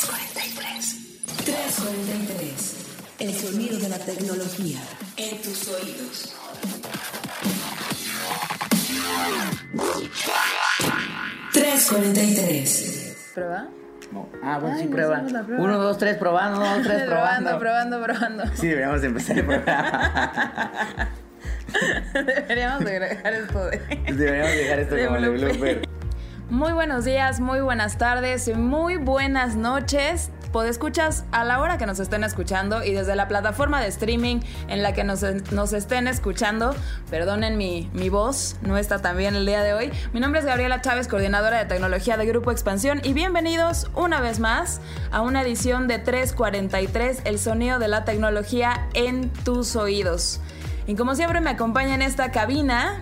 343. 0.00 0.96
343. 1.44 2.76
El 3.18 3.34
sonido 3.34 3.78
de 3.78 3.88
la 3.90 3.98
tecnología 3.98 4.78
en 5.16 5.42
tus 5.42 5.68
oídos. 5.68 6.32
¿343? 11.52 13.16
¿Prueba? 13.34 13.68
No. 14.12 14.28
Ah, 14.42 14.58
bueno, 14.58 14.76
Ay, 14.76 14.82
sí, 14.82 14.88
no 14.88 14.90
prueba. 14.96 15.22
prueba. 15.22 15.62
Uno, 15.62 15.78
dos, 15.78 15.98
tres, 15.98 16.16
probando, 16.16 16.60
uno, 16.60 16.74
dos, 16.76 16.82
tres, 16.86 17.02
probando. 17.06 17.58
probando, 17.58 18.02
probando. 18.02 18.44
Sí, 18.54 18.68
deberíamos 18.68 19.00
de 19.02 19.06
empezar 19.08 19.38
el 19.38 19.44
programa. 19.46 21.10
Deberíamos 22.12 22.84
de 22.84 22.90
agregar 22.90 23.32
esto 23.32 23.66
de... 23.66 23.78
deberíamos 24.12 24.50
dejar 24.56 24.78
esto 24.80 24.94
De 24.96 25.06
como 25.06 25.20
de 25.20 25.28
blooper. 25.28 25.89
Muy 26.50 26.72
buenos 26.72 27.04
días, 27.04 27.38
muy 27.38 27.60
buenas 27.60 27.96
tardes, 27.96 28.52
muy 28.56 28.96
buenas 28.96 29.54
noches. 29.54 30.32
Podescuchas 30.50 31.24
a 31.30 31.44
la 31.44 31.60
hora 31.60 31.78
que 31.78 31.86
nos 31.86 32.00
estén 32.00 32.24
escuchando 32.24 32.82
y 32.82 32.90
desde 32.90 33.14
la 33.14 33.28
plataforma 33.28 33.80
de 33.80 33.86
streaming 33.86 34.40
en 34.66 34.82
la 34.82 34.92
que 34.92 35.04
nos, 35.04 35.22
nos 35.52 35.72
estén 35.72 36.08
escuchando. 36.08 36.74
Perdonen 37.08 37.56
mi, 37.56 37.88
mi 37.92 38.08
voz, 38.08 38.56
no 38.62 38.76
está 38.78 39.00
tan 39.00 39.16
bien 39.16 39.36
el 39.36 39.46
día 39.46 39.62
de 39.62 39.74
hoy. 39.74 39.92
Mi 40.12 40.18
nombre 40.18 40.40
es 40.40 40.46
Gabriela 40.46 40.80
Chávez, 40.80 41.06
coordinadora 41.06 41.56
de 41.56 41.66
tecnología 41.66 42.16
de 42.16 42.26
Grupo 42.26 42.50
Expansión 42.50 43.00
y 43.04 43.12
bienvenidos 43.12 43.88
una 43.94 44.20
vez 44.20 44.40
más 44.40 44.80
a 45.12 45.20
una 45.20 45.42
edición 45.42 45.86
de 45.86 46.00
343, 46.00 47.20
el 47.26 47.38
sonido 47.38 47.78
de 47.78 47.86
la 47.86 48.04
tecnología 48.04 48.88
en 48.94 49.30
tus 49.44 49.76
oídos. 49.76 50.40
Y 50.88 50.96
como 50.96 51.14
siempre 51.14 51.40
me 51.40 51.50
acompaña 51.50 51.94
en 51.94 52.02
esta 52.02 52.32
cabina 52.32 52.98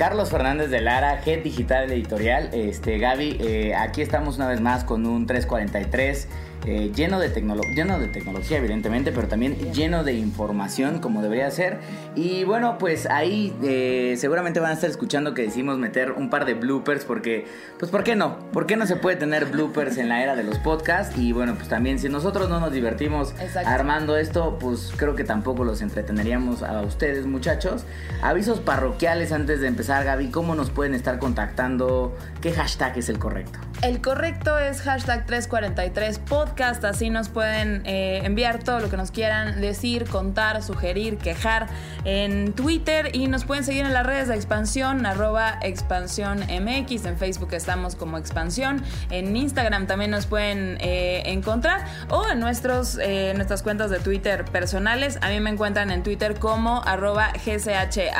Carlos 0.00 0.30
Fernández 0.30 0.70
de 0.70 0.80
Lara, 0.80 1.20
Head 1.26 1.42
Digital 1.42 1.92
Editorial. 1.92 2.48
Este, 2.54 2.96
Gaby, 2.96 3.36
eh, 3.38 3.74
aquí 3.74 4.00
estamos 4.00 4.36
una 4.36 4.48
vez 4.48 4.62
más 4.62 4.82
con 4.82 5.04
un 5.04 5.26
343 5.26 6.26
eh, 6.66 6.92
lleno, 6.94 7.18
de 7.18 7.30
lleno 7.74 7.98
de 7.98 8.08
tecnología, 8.08 8.58
evidentemente, 8.58 9.12
pero 9.12 9.28
también 9.28 9.56
lleno 9.72 10.04
de 10.04 10.12
información, 10.12 10.98
como 10.98 11.22
debería 11.22 11.50
ser. 11.50 11.78
Y 12.14 12.44
bueno, 12.44 12.76
pues 12.78 13.06
ahí 13.06 13.56
eh, 13.62 14.14
seguramente 14.18 14.60
van 14.60 14.72
a 14.72 14.74
estar 14.74 14.90
escuchando 14.90 15.32
que 15.32 15.42
decimos 15.42 15.78
meter 15.78 16.12
un 16.12 16.28
par 16.28 16.44
de 16.44 16.54
bloopers, 16.54 17.06
porque, 17.06 17.46
pues, 17.78 17.90
¿por 17.90 18.04
qué 18.04 18.14
no? 18.14 18.38
¿Por 18.52 18.66
qué 18.66 18.76
no 18.76 18.86
se 18.86 18.96
puede 18.96 19.16
tener 19.16 19.46
bloopers 19.46 19.96
en 19.96 20.10
la 20.10 20.22
era 20.22 20.36
de 20.36 20.44
los 20.44 20.58
podcasts? 20.58 21.16
Y 21.16 21.32
bueno, 21.32 21.54
pues 21.54 21.68
también, 21.68 21.98
si 21.98 22.10
nosotros 22.10 22.50
no 22.50 22.60
nos 22.60 22.72
divertimos 22.72 23.32
Exacto. 23.40 23.68
armando 23.68 24.16
esto, 24.18 24.58
pues 24.60 24.92
creo 24.96 25.14
que 25.14 25.24
tampoco 25.24 25.64
los 25.64 25.80
entreteneríamos 25.80 26.62
a 26.62 26.82
ustedes, 26.82 27.24
muchachos. 27.24 27.84
Avisos 28.22 28.60
parroquiales 28.60 29.32
antes 29.32 29.62
de 29.62 29.66
empezar, 29.66 29.89
Gaby, 29.90 30.30
¿cómo 30.30 30.54
nos 30.54 30.70
pueden 30.70 30.94
estar 30.94 31.18
contactando? 31.18 32.16
¿Qué 32.40 32.52
hashtag 32.52 32.96
es 32.98 33.08
el 33.08 33.18
correcto? 33.18 33.58
El 33.82 34.02
correcto 34.02 34.58
es 34.58 34.82
hashtag 34.82 35.24
343 35.24 36.18
podcast, 36.18 36.84
así 36.84 37.08
nos 37.08 37.30
pueden 37.30 37.80
eh, 37.86 38.20
enviar 38.24 38.62
todo 38.62 38.78
lo 38.78 38.90
que 38.90 38.98
nos 38.98 39.10
quieran 39.10 39.62
decir, 39.62 40.04
contar, 40.04 40.62
sugerir, 40.62 41.16
quejar 41.16 41.66
en 42.04 42.52
Twitter. 42.52 43.16
Y 43.16 43.26
nos 43.28 43.46
pueden 43.46 43.64
seguir 43.64 43.86
en 43.86 43.94
las 43.94 44.04
redes 44.04 44.28
de 44.28 44.34
expansión, 44.34 45.06
arroba 45.06 45.58
expansión 45.62 46.42
en 46.50 46.68
Facebook 47.16 47.54
estamos 47.54 47.96
como 47.96 48.18
expansión, 48.18 48.82
en 49.08 49.34
Instagram 49.34 49.86
también 49.86 50.10
nos 50.10 50.26
pueden 50.26 50.76
eh, 50.80 51.22
encontrar. 51.24 51.86
O 52.10 52.28
en 52.28 52.38
nuestros, 52.38 52.98
eh, 53.00 53.32
nuestras 53.34 53.62
cuentas 53.62 53.88
de 53.88 53.98
Twitter 53.98 54.44
personales, 54.44 55.18
a 55.22 55.30
mí 55.30 55.40
me 55.40 55.48
encuentran 55.48 55.90
en 55.90 56.02
Twitter 56.02 56.38
como 56.38 56.82
arroba 56.84 57.32
GCH 57.32 58.12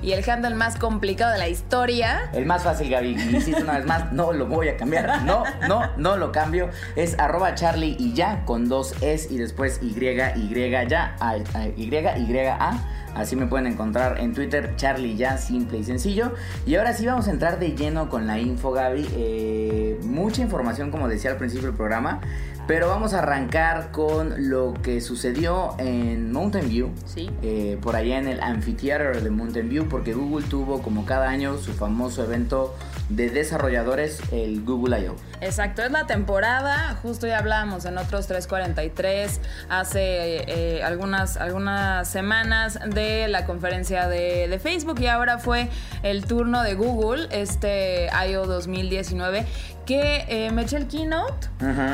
y 0.00 0.12
el 0.12 0.30
handle 0.30 0.54
más 0.54 0.76
complicado 0.76 1.32
de 1.32 1.38
la 1.38 1.48
historia. 1.48 2.30
El 2.32 2.46
más 2.46 2.62
fácil, 2.62 2.88
Gaby, 2.88 3.10
insisto 3.10 3.62
una 3.62 3.76
vez 3.76 3.86
más, 3.86 4.12
no 4.12 4.32
lo 4.32 4.46
voy 4.46 4.68
a 4.68 4.77
cambiar. 4.78 5.22
No, 5.26 5.44
no, 5.68 5.82
no 5.98 6.16
lo 6.16 6.32
cambio. 6.32 6.70
Es 6.96 7.18
arroba 7.18 7.54
Charlie 7.54 7.96
y 7.98 8.14
ya, 8.14 8.44
con 8.46 8.68
dos 8.68 8.94
S 9.02 9.28
y 9.30 9.36
después 9.36 9.80
Y, 9.82 9.88
Y, 9.88 10.70
ya, 10.88 11.16
a, 11.20 11.30
a- 11.32 11.66
Y, 11.76 11.90
Y, 11.90 12.38
A. 12.48 12.84
Así 13.14 13.34
me 13.36 13.46
pueden 13.46 13.66
encontrar 13.66 14.20
en 14.20 14.32
Twitter, 14.32 14.74
Charlie 14.76 15.16
ya, 15.16 15.38
simple 15.38 15.78
y 15.78 15.84
sencillo. 15.84 16.34
Y 16.66 16.76
ahora 16.76 16.92
sí 16.92 17.04
vamos 17.04 17.26
a 17.26 17.32
entrar 17.32 17.58
de 17.58 17.72
lleno 17.74 18.08
con 18.10 18.26
la 18.26 18.38
info, 18.38 18.70
Gaby. 18.70 19.08
Eh, 19.12 19.98
mucha 20.04 20.40
información, 20.42 20.90
como 20.90 21.08
decía 21.08 21.32
al 21.32 21.36
principio 21.36 21.68
del 21.68 21.76
programa. 21.76 22.20
Pero 22.68 22.88
vamos 22.88 23.14
a 23.14 23.20
arrancar 23.20 23.92
con 23.92 24.50
lo 24.50 24.74
que 24.82 25.00
sucedió 25.00 25.74
en 25.78 26.30
Mountain 26.32 26.68
View. 26.68 26.90
Sí. 27.06 27.30
eh, 27.42 27.78
por 27.80 27.96
allá 27.96 28.18
en 28.18 28.28
el 28.28 28.42
Amphitheater 28.42 29.22
de 29.22 29.30
Mountain 29.30 29.70
View, 29.70 29.88
porque 29.88 30.12
Google 30.12 30.46
tuvo 30.46 30.82
como 30.82 31.06
cada 31.06 31.28
año 31.30 31.56
su 31.56 31.72
famoso 31.72 32.22
evento 32.22 32.76
de 33.08 33.30
desarrolladores, 33.30 34.20
el 34.32 34.64
Google 34.64 35.00
I.O. 35.00 35.16
Exacto, 35.40 35.82
es 35.82 35.90
la 35.90 36.06
temporada, 36.06 36.98
justo 37.02 37.26
ya 37.26 37.38
hablábamos 37.38 37.84
en 37.84 37.96
otros 37.96 38.26
343 38.26 39.40
hace 39.68 40.00
eh, 40.00 40.82
algunas, 40.82 41.36
algunas 41.36 42.08
semanas 42.08 42.78
de 42.86 43.28
la 43.28 43.46
conferencia 43.46 44.08
de, 44.08 44.48
de 44.48 44.58
Facebook 44.58 45.00
y 45.00 45.06
ahora 45.06 45.38
fue 45.38 45.68
el 46.02 46.24
turno 46.24 46.62
de 46.62 46.74
Google, 46.74 47.28
este 47.30 48.08
I.O. 48.28 48.46
2019, 48.46 49.46
que 49.88 50.26
eh, 50.28 50.50
me 50.52 50.64
eché 50.64 50.76
el 50.76 50.86
keynote 50.86 51.48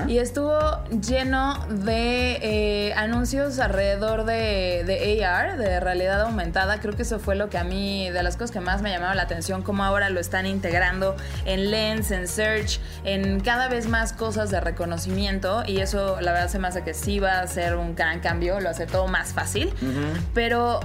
y 0.09 0.19
estuvo 0.19 0.59
lleno 1.01 1.65
de 1.69 2.41
eh, 2.43 2.95
anuncios 2.95 3.61
alrededor 3.61 4.25
de, 4.25 4.83
de 4.85 5.25
AR, 5.25 5.57
de 5.57 5.79
realidad 5.79 6.23
aumentada. 6.23 6.81
Creo 6.81 6.97
que 6.97 7.03
eso 7.03 7.21
fue 7.21 7.37
lo 7.37 7.51
que 7.51 7.57
a 7.57 7.63
mí, 7.63 8.11
de 8.11 8.25
las 8.25 8.35
cosas 8.35 8.51
que 8.51 8.59
más 8.59 8.83
me 8.83 8.91
llamaba 8.91 9.15
la 9.15 9.23
atención, 9.23 9.63
cómo 9.63 9.85
ahora 9.85 10.11
lo 10.11 10.19
están 10.19 10.45
integrando 10.45 11.15
en 11.45 11.71
Lens, 11.71 12.11
en 12.11 12.27
Search, 12.27 12.81
en 13.05 13.39
cada 13.39 13.69
vez 13.69 13.87
más 13.87 14.13
cosas 14.13 14.51
de 14.51 14.61
reconocimiento. 14.61 15.63
Y 15.65 15.79
eso, 15.79 16.21
la 16.21 16.33
verdad, 16.33 16.49
se 16.49 16.59
me 16.59 16.67
hace 16.67 16.83
que 16.83 16.95
sí 16.95 17.21
va 17.21 17.39
a 17.39 17.47
ser 17.47 17.77
un 17.77 17.95
gran 17.95 18.19
cambio, 18.19 18.59
lo 18.59 18.71
hace 18.71 18.87
todo 18.89 19.07
más 19.07 19.33
fácil. 19.33 19.73
Pero 20.35 20.81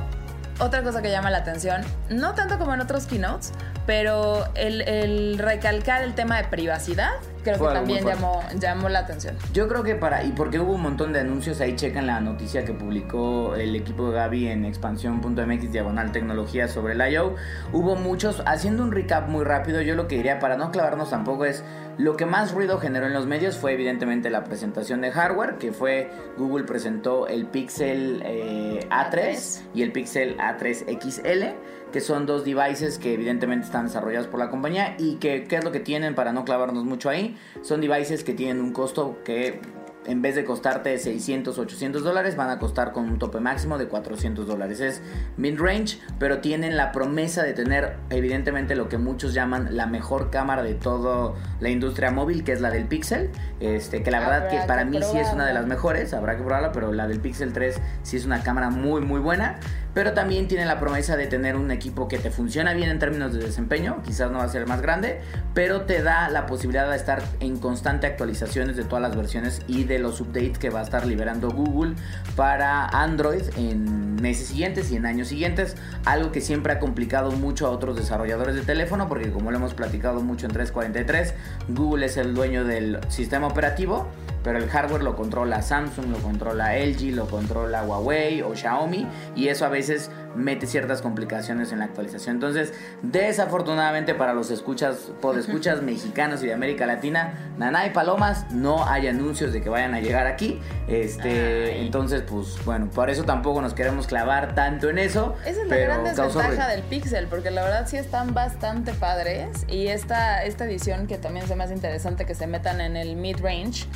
otra 0.60 0.84
cosa 0.84 1.02
que 1.02 1.10
llama 1.10 1.32
la 1.32 1.40
atención, 1.40 1.82
no 2.12 2.36
tanto 2.36 2.60
como 2.60 2.76
en 2.76 2.82
otros 2.82 3.08
keynotes, 3.08 3.52
pero 3.90 4.44
el, 4.54 4.82
el 4.82 5.40
recalcar 5.40 6.04
el 6.04 6.14
tema 6.14 6.38
de 6.38 6.44
privacidad, 6.44 7.10
creo 7.44 7.58
Fue 7.58 7.70
que 7.70 7.74
también 7.74 8.06
llamó, 8.06 8.44
llamó 8.60 8.88
la 8.88 9.00
atención. 9.00 9.36
Yo 9.52 9.68
creo 9.68 9.82
que 9.82 9.96
para, 9.96 10.24
y 10.24 10.32
porque 10.32 10.60
hubo 10.60 10.74
un 10.74 10.82
montón 10.84 11.12
de 11.12 11.22
anuncios, 11.22 11.60
ahí 11.60 11.76
checan 11.76 12.06
la 12.06 12.20
noticia 12.20 12.64
que 12.66 12.74
publicó 12.74 13.56
el 13.56 13.76
equipo 13.76 14.12
de 14.12 14.18
Gaby 14.18 14.50
en 14.50 14.66
expansión.mx 14.66 15.72
diagonal 15.72 16.12
tecnología 16.12 16.68
sobre 16.68 16.94
el 16.94 17.14
I.O. 17.14 17.34
Hubo 17.74 17.96
muchos, 17.96 18.44
haciendo 18.46 18.84
un 18.84 18.92
recap 18.92 19.28
muy 19.28 19.44
rápido, 19.44 19.82
yo 19.82 19.96
lo 19.96 20.08
que 20.08 20.18
diría 20.18 20.38
para 20.38 20.56
no 20.56 20.70
clavarnos 20.70 21.10
tampoco 21.10 21.46
es, 21.46 21.64
lo 21.98 22.16
que 22.16 22.26
más 22.26 22.54
ruido 22.54 22.78
generó 22.78 23.08
en 23.08 23.14
los 23.14 23.26
medios 23.26 23.58
fue 23.58 23.74
evidentemente 23.74 24.30
la 24.30 24.46
presentación 24.46 25.02
de 25.02 25.12
hardware, 25.12 25.58
que 25.58 25.74
fue 25.74 26.10
Google 26.38 26.64
presentó 26.64 27.28
el 27.28 27.48
Pixel 27.48 28.22
eh, 28.24 28.88
A3 28.90 29.62
y 29.74 29.82
el 29.82 29.92
Pixel 29.92 30.38
A3 30.38 30.98
XL 30.98 31.58
que 31.92 32.02
son 32.02 32.26
dos 32.26 32.46
devices 32.46 32.98
que 32.98 33.14
evidentemente 33.14 33.66
están 33.66 33.86
desarrollados 33.86 34.28
por 34.28 34.40
la 34.40 34.50
compañía 34.50 34.96
y 34.98 35.16
que 35.16 35.46
qué 35.46 35.58
es 35.58 35.64
lo 35.64 35.72
que 35.72 35.80
tienen 35.80 36.16
para 36.16 36.34
no 36.34 36.46
clavarnos 36.46 36.86
mucho 36.86 37.10
ahí. 37.10 37.38
Son 37.62 37.82
devices 37.82 38.24
que 38.24 38.34
tienen 38.34 38.62
un 38.62 38.74
costo 38.74 39.18
que 39.24 39.60
en 40.06 40.22
vez 40.22 40.36
de 40.36 40.46
costarte 40.46 40.98
600, 40.98 41.58
800 41.58 42.04
dólares, 42.04 42.36
van 42.36 42.50
a 42.50 42.58
costar 42.58 42.94
con 42.94 43.06
un 43.06 43.20
tope 43.20 43.40
máximo 43.40 43.78
de 43.78 43.88
400 43.88 44.48
dólares. 44.48 44.80
Es 44.80 45.02
mid-range, 45.38 46.00
pero 46.18 46.40
tienen 46.40 46.78
la 46.78 46.92
promesa 46.92 47.44
de 47.44 47.54
tener, 47.54 47.98
evidentemente, 48.10 48.76
lo 48.76 48.90
que 48.90 48.98
muchos 48.98 49.34
llaman 49.34 49.76
la 49.76 49.86
mejor 49.88 50.32
cámara 50.32 50.64
de 50.64 50.74
toda 50.74 51.34
la 51.60 51.70
industria 51.70 52.12
móvil, 52.12 52.44
que 52.44 52.54
es 52.54 52.62
la 52.62 52.72
del 52.72 52.86
Pixel. 52.86 53.30
Este, 53.60 54.02
que 54.02 54.12
la 54.12 54.20
verdad 54.20 54.48
Habrá 54.48 54.50
que 54.50 54.68
para 54.68 54.84
que 54.84 54.90
mí 54.90 55.00
sí 55.04 55.18
es 55.18 55.32
una 55.34 55.46
de 55.46 55.54
las 55.54 55.68
mejores, 55.68 56.14
habrá 56.14 56.38
que 56.38 56.44
probarla, 56.44 56.72
pero 56.72 56.94
la 56.94 57.08
del 57.08 57.20
Pixel 57.20 57.52
3 57.52 57.80
sí 58.04 58.18
es 58.18 58.26
una 58.26 58.42
cámara 58.42 58.70
muy, 58.70 59.02
muy 59.02 59.20
buena. 59.20 59.60
Pero 60.00 60.14
también 60.14 60.48
tiene 60.48 60.66
la 60.66 60.80
promesa 60.80 61.18
de 61.18 61.28
tener 61.28 61.58
un 61.58 61.72
equipo 61.72 62.08
que 62.08 62.20
te 62.20 62.32
funciona 62.32 62.74
bien 62.74 62.88
en 62.88 63.00
términos 63.00 63.34
de 63.34 63.40
desempeño. 63.40 64.02
Quizás 64.06 64.32
no 64.32 64.38
va 64.38 64.46
a 64.46 64.48
ser 64.48 64.66
más 64.66 64.82
grande, 64.82 65.20
pero 65.54 65.82
te 65.82 66.02
da 66.02 66.30
la 66.30 66.46
posibilidad 66.46 66.90
de 66.90 66.96
estar 66.96 67.22
en 67.42 67.58
constante 67.58 68.08
actualizaciones 68.08 68.78
de 68.78 68.86
todas 68.86 69.02
las 69.02 69.18
versiones 69.18 69.62
y 69.68 69.84
de 69.84 70.00
los 70.00 70.22
updates 70.22 70.58
que 70.58 70.70
va 70.70 70.80
a 70.80 70.84
estar 70.84 71.06
liberando 71.06 71.50
Google 71.50 71.96
para 72.38 72.86
Android 72.86 73.42
en 73.58 74.16
meses 74.22 74.48
siguientes 74.48 74.90
y 74.90 74.96
en 74.96 75.06
años 75.06 75.28
siguientes. 75.28 75.76
Algo 76.06 76.32
que 76.32 76.40
siempre 76.40 76.72
ha 76.72 76.80
complicado 76.80 77.34
mucho 77.34 77.68
a 77.68 77.72
otros 77.72 77.98
desarrolladores 77.98 78.56
de 78.56 78.62
teléfono, 78.62 79.10
porque 79.10 79.34
como 79.34 79.52
lo 79.52 79.58
hemos 79.58 79.74
platicado 79.74 80.22
mucho 80.22 80.46
en 80.46 80.54
343, 80.54 81.34
Google 81.68 82.06
es 82.06 82.16
el 82.16 82.34
dueño 82.34 82.64
del 82.64 83.00
sistema 83.10 83.48
operativo 83.48 84.08
pero 84.44 84.58
el 84.58 84.70
hardware 84.70 85.04
lo 85.04 85.16
controla 85.16 85.62
Samsung, 85.62 86.08
lo 86.08 86.18
controla 86.20 86.78
LG, 86.78 87.14
lo 87.14 87.28
controla 87.28 87.84
Huawei 87.84 88.42
o 88.42 88.56
Xiaomi 88.56 89.08
y 89.36 89.48
eso 89.48 89.66
a 89.66 89.70
veces 89.70 90.10
mete 90.36 90.68
ciertas 90.68 91.02
complicaciones 91.02 91.72
en 91.72 91.80
la 91.80 91.86
actualización. 91.86 92.36
Entonces, 92.36 92.74
desafortunadamente 93.02 94.16
para 94.16 94.34
los 94.34 94.52
escuchas, 94.52 95.12
podescuchas 95.22 95.82
mexicanos 95.82 96.44
y 96.44 96.48
de 96.48 96.54
América 96.54 96.86
Latina, 96.86 97.52
Naná 97.58 97.86
y 97.88 97.90
Palomas, 97.92 98.52
no 98.52 98.88
hay 98.88 99.08
anuncios 99.08 99.54
de 99.54 99.62
que 99.62 99.70
vayan 99.70 99.94
a 99.94 100.00
llegar 100.00 100.28
aquí. 100.28 100.60
Este, 100.88 101.74
Ay. 101.74 101.86
entonces, 101.86 102.22
pues 102.22 102.64
bueno, 102.66 102.90
por 102.90 103.10
eso 103.10 103.24
tampoco 103.24 103.62
nos 103.62 103.74
queremos 103.74 104.08
clavar 104.08 104.56
tanto 104.56 104.90
en 104.90 105.00
eso. 105.00 105.36
Esa 105.46 105.62
es 105.62 105.68
la 105.68 105.76
gran 105.76 106.04
desventaja 106.04 106.68
del 106.68 106.84
Pixel, 106.84 107.28
porque 107.28 107.52
la 107.52 107.64
verdad 107.64 107.88
sí 107.88 107.98
están 107.98 108.34
bastante 108.34 108.94
padres. 108.94 109.66
Y 109.68 109.88
esta, 109.88 110.44
esta 110.44 110.66
edición 110.66 111.08
que 111.08 111.18
también 111.18 111.48
se 111.48 111.56
me 111.56 111.64
hace 111.64 111.74
interesante 111.74 112.26
que 112.26 112.36
se 112.36 112.48
metan 112.48 112.82
en 112.82 112.96
el 112.96 113.16
mid-range, 113.16 113.88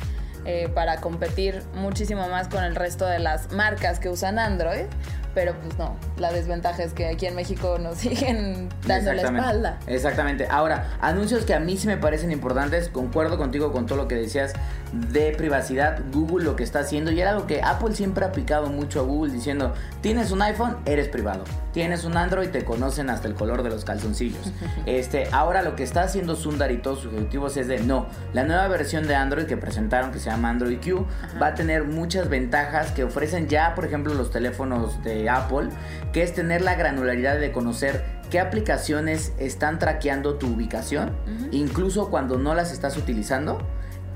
eh, 0.44 0.68
para 0.74 1.00
competir 1.00 1.62
muchísimo 1.74 2.28
más 2.28 2.48
con 2.48 2.64
el 2.64 2.74
resto 2.74 3.06
de 3.06 3.18
las 3.18 3.52
marcas 3.52 4.00
que 4.00 4.08
usan 4.08 4.38
Android. 4.38 4.86
Pero 5.34 5.54
pues 5.54 5.76
no, 5.78 5.96
la 6.16 6.32
desventaja 6.32 6.82
es 6.82 6.92
que 6.92 7.06
aquí 7.06 7.26
en 7.26 7.34
México 7.34 7.78
nos 7.78 7.98
siguen 7.98 8.68
dando 8.86 9.12
la 9.12 9.22
espalda. 9.22 9.78
Exactamente. 9.86 10.46
Ahora, 10.48 10.96
anuncios 11.00 11.44
que 11.44 11.54
a 11.54 11.60
mí 11.60 11.76
sí 11.76 11.86
me 11.86 11.96
parecen 11.96 12.30
importantes, 12.32 12.88
concuerdo 12.88 13.36
contigo 13.36 13.72
con 13.72 13.86
todo 13.86 13.98
lo 13.98 14.08
que 14.08 14.14
decías 14.14 14.52
de 14.92 15.32
privacidad. 15.32 16.00
Google 16.12 16.44
lo 16.44 16.56
que 16.56 16.62
está 16.62 16.80
haciendo, 16.80 17.10
y 17.10 17.20
era 17.20 17.30
algo 17.30 17.46
que 17.46 17.62
Apple 17.62 17.94
siempre 17.94 18.24
ha 18.24 18.28
aplicado 18.28 18.68
mucho 18.68 19.00
a 19.00 19.02
Google 19.02 19.32
diciendo, 19.32 19.74
tienes 20.00 20.30
un 20.30 20.42
iPhone, 20.42 20.76
eres 20.86 21.08
privado. 21.08 21.44
Tienes 21.72 22.04
un 22.04 22.16
Android, 22.16 22.50
te 22.50 22.64
conocen 22.64 23.10
hasta 23.10 23.26
el 23.26 23.34
color 23.34 23.64
de 23.64 23.70
los 23.70 23.84
calzoncillos. 23.84 24.52
este, 24.86 25.28
ahora 25.32 25.62
lo 25.62 25.74
que 25.74 25.82
está 25.82 26.02
haciendo 26.02 26.36
Sundar 26.36 26.70
y 26.70 26.78
todos 26.78 27.00
sus 27.00 27.12
ejecutivos 27.12 27.56
es 27.56 27.66
de, 27.66 27.80
no, 27.80 28.06
la 28.32 28.44
nueva 28.44 28.68
versión 28.68 29.08
de 29.08 29.16
Android 29.16 29.46
que 29.46 29.56
presentaron, 29.56 30.12
que 30.12 30.20
se 30.20 30.30
llama 30.30 30.50
Android 30.50 30.78
Q, 30.78 31.04
va 31.42 31.48
a 31.48 31.54
tener 31.54 31.84
muchas 31.84 32.28
ventajas 32.28 32.92
que 32.92 33.02
ofrecen 33.02 33.48
ya, 33.48 33.74
por 33.74 33.84
ejemplo, 33.84 34.14
los 34.14 34.30
teléfonos 34.30 35.02
de 35.02 35.23
Apple, 35.28 35.68
que 36.12 36.22
es 36.22 36.34
tener 36.34 36.62
la 36.62 36.74
granularidad 36.74 37.38
de 37.38 37.52
conocer 37.52 38.04
qué 38.30 38.40
aplicaciones 38.40 39.32
están 39.38 39.78
traqueando 39.78 40.34
tu 40.34 40.48
ubicación, 40.48 41.12
incluso 41.50 42.10
cuando 42.10 42.38
no 42.38 42.54
las 42.54 42.72
estás 42.72 42.96
utilizando. 42.96 43.58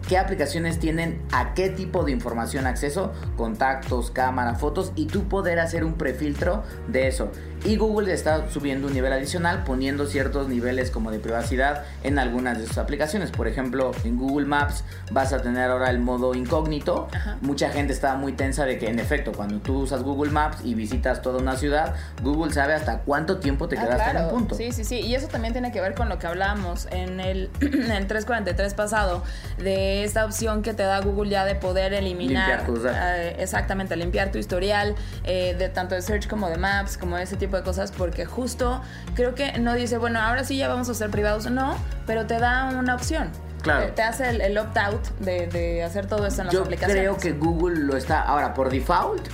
¿Qué 0.08 0.16
aplicaciones 0.16 0.78
tienen 0.78 1.20
a 1.32 1.52
qué 1.52 1.68
tipo 1.68 2.02
de 2.02 2.12
información 2.12 2.66
acceso? 2.66 3.12
Contactos, 3.36 4.10
cámara, 4.10 4.54
fotos 4.54 4.92
y 4.94 5.06
tú 5.06 5.28
poder 5.28 5.58
hacer 5.58 5.84
un 5.84 5.94
prefiltro 5.94 6.62
de 6.86 7.08
eso. 7.08 7.30
Y 7.64 7.76
Google 7.76 8.12
está 8.12 8.48
subiendo 8.50 8.86
un 8.86 8.94
nivel 8.94 9.12
adicional 9.12 9.64
poniendo 9.64 10.06
ciertos 10.06 10.48
niveles 10.48 10.90
como 10.90 11.10
de 11.10 11.18
privacidad 11.18 11.84
en 12.02 12.18
algunas 12.18 12.58
de 12.58 12.66
sus 12.66 12.78
aplicaciones. 12.78 13.30
Por 13.30 13.48
ejemplo, 13.48 13.92
en 14.04 14.16
Google 14.16 14.46
Maps 14.46 14.84
vas 15.10 15.32
a 15.32 15.42
tener 15.42 15.70
ahora 15.70 15.90
el 15.90 15.98
modo 15.98 16.34
incógnito. 16.34 17.08
Ajá. 17.14 17.36
Mucha 17.40 17.70
gente 17.70 17.92
estaba 17.92 18.16
muy 18.16 18.32
tensa 18.32 18.64
de 18.64 18.78
que 18.78 18.88
en 18.88 18.98
efecto 18.98 19.32
cuando 19.32 19.58
tú 19.58 19.80
usas 19.80 20.02
Google 20.02 20.30
Maps 20.30 20.58
y 20.64 20.74
visitas 20.74 21.20
toda 21.22 21.38
una 21.38 21.56
ciudad, 21.56 21.94
Google 22.22 22.52
sabe 22.52 22.74
hasta 22.74 23.00
cuánto 23.00 23.38
tiempo 23.38 23.68
te 23.68 23.76
Ah, 23.78 23.82
quedaste 23.82 24.04
en 24.04 24.10
claro. 24.10 24.28
un 24.28 24.34
punto. 24.34 24.54
Sí, 24.54 24.72
sí, 24.72 24.84
sí. 24.84 25.00
Y 25.00 25.14
eso 25.14 25.28
también 25.28 25.52
tiene 25.52 25.72
que 25.72 25.80
ver 25.80 25.94
con 25.94 26.08
lo 26.08 26.18
que 26.18 26.26
hablábamos 26.26 26.86
en 26.90 27.20
el, 27.20 27.50
en 27.60 27.90
el 27.90 28.06
343 28.06 28.74
pasado, 28.74 29.22
de 29.58 30.04
esta 30.04 30.24
opción 30.24 30.62
que 30.62 30.74
te 30.74 30.82
da 30.84 31.00
Google 31.00 31.30
ya 31.30 31.44
de 31.44 31.54
poder 31.54 31.92
eliminar. 31.92 32.48
Limpiar 32.48 32.66
tus 32.66 32.82
datos. 32.84 33.00
eh, 33.02 33.36
exactamente, 33.40 33.96
limpiar 33.96 34.30
tu 34.30 34.38
historial, 34.38 34.94
eh, 35.24 35.54
de 35.58 35.68
tanto 35.68 35.94
de 35.94 36.02
search 36.02 36.28
como 36.28 36.48
de 36.48 36.56
maps, 36.56 36.96
como 36.96 37.18
ese 37.18 37.36
tipo 37.36 37.56
de 37.56 37.57
cosas, 37.62 37.92
porque 37.92 38.24
justo 38.26 38.80
creo 39.14 39.34
que 39.34 39.58
no 39.58 39.74
dice, 39.74 39.98
bueno, 39.98 40.20
ahora 40.20 40.44
sí 40.44 40.56
ya 40.56 40.68
vamos 40.68 40.88
a 40.88 40.94
ser 40.94 41.10
privados. 41.10 41.50
No, 41.50 41.76
pero 42.06 42.26
te 42.26 42.38
da 42.38 42.66
una 42.78 42.94
opción. 42.94 43.28
Claro. 43.62 43.92
Te, 43.92 44.02
hace 44.02 44.28
el, 44.30 44.40
el 44.40 44.56
opt-out 44.56 45.04
de, 45.18 45.48
de 45.48 45.82
hacer 45.82 46.06
todo 46.06 46.26
esto 46.26 46.42
en 46.42 46.46
las 46.46 46.54
Yo 46.54 46.62
aplicaciones. 46.62 47.02
creo 47.02 47.16
que 47.16 47.32
Google 47.32 47.80
lo 47.80 47.96
está. 47.96 48.22
Ahora, 48.22 48.54
por 48.54 48.70
default, 48.70 49.26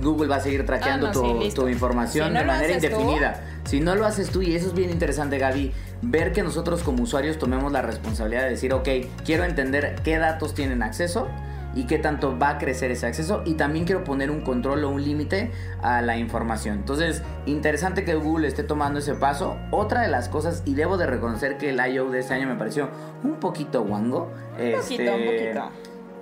Google 0.00 0.28
va 0.28 0.36
a 0.36 0.40
seguir 0.40 0.64
traqueando 0.66 1.06
Ah, 1.06 1.12
no, 1.14 1.20
tu, 1.20 1.26
sí, 1.26 1.44
listo. 1.44 1.62
tu 1.62 1.68
información 1.68 2.28
Si 2.28 2.34
no 2.34 2.40
de 2.40 2.44
manera 2.46 2.68
tú- 2.68 2.74
indefinida. 2.74 3.40
Si 3.64 3.80
no 3.80 3.94
lo 3.96 4.06
haces 4.06 4.30
tú, 4.30 4.40
y 4.42 4.54
eso 4.54 4.68
es 4.68 4.74
bien 4.74 4.90
interesante, 4.90 5.38
Gaby, 5.38 5.72
ver 6.02 6.32
que 6.32 6.42
nosotros 6.42 6.82
como 6.82 7.02
usuarios 7.02 7.38
tomemos 7.38 7.70
la 7.72 7.82
responsabilidad 7.82 8.42
de 8.44 8.50
decir, 8.50 8.72
ok, 8.72 8.88
quiero 9.26 9.44
entender 9.44 9.96
qué 10.04 10.18
datos 10.18 10.54
tienen 10.54 10.82
acceso 10.82 11.28
y 11.78 11.84
qué 11.84 11.98
tanto 11.98 12.36
va 12.36 12.50
a 12.50 12.58
crecer 12.58 12.90
ese 12.90 13.06
acceso 13.06 13.42
y 13.44 13.54
también 13.54 13.84
quiero 13.84 14.02
poner 14.02 14.32
un 14.32 14.40
control 14.40 14.82
o 14.82 14.90
un 14.90 15.04
límite 15.04 15.52
a 15.80 16.02
la 16.02 16.16
información. 16.16 16.76
Entonces, 16.78 17.22
interesante 17.46 18.04
que 18.04 18.16
Google 18.16 18.48
esté 18.48 18.64
tomando 18.64 18.98
ese 18.98 19.14
paso. 19.14 19.56
Otra 19.70 20.00
de 20.00 20.08
las 20.08 20.28
cosas, 20.28 20.62
y 20.64 20.74
debo 20.74 20.96
de 20.96 21.06
reconocer 21.06 21.56
que 21.56 21.70
el 21.70 21.78
I.O. 21.78 22.10
de 22.10 22.18
este 22.18 22.34
año 22.34 22.48
me 22.48 22.56
pareció 22.56 22.88
un 23.22 23.36
poquito 23.36 23.84
guango. 23.84 24.32
Un 24.58 24.72
poquito, 24.80 25.02
un 25.14 25.20
Este, 25.20 25.52
poquito. 25.52 25.70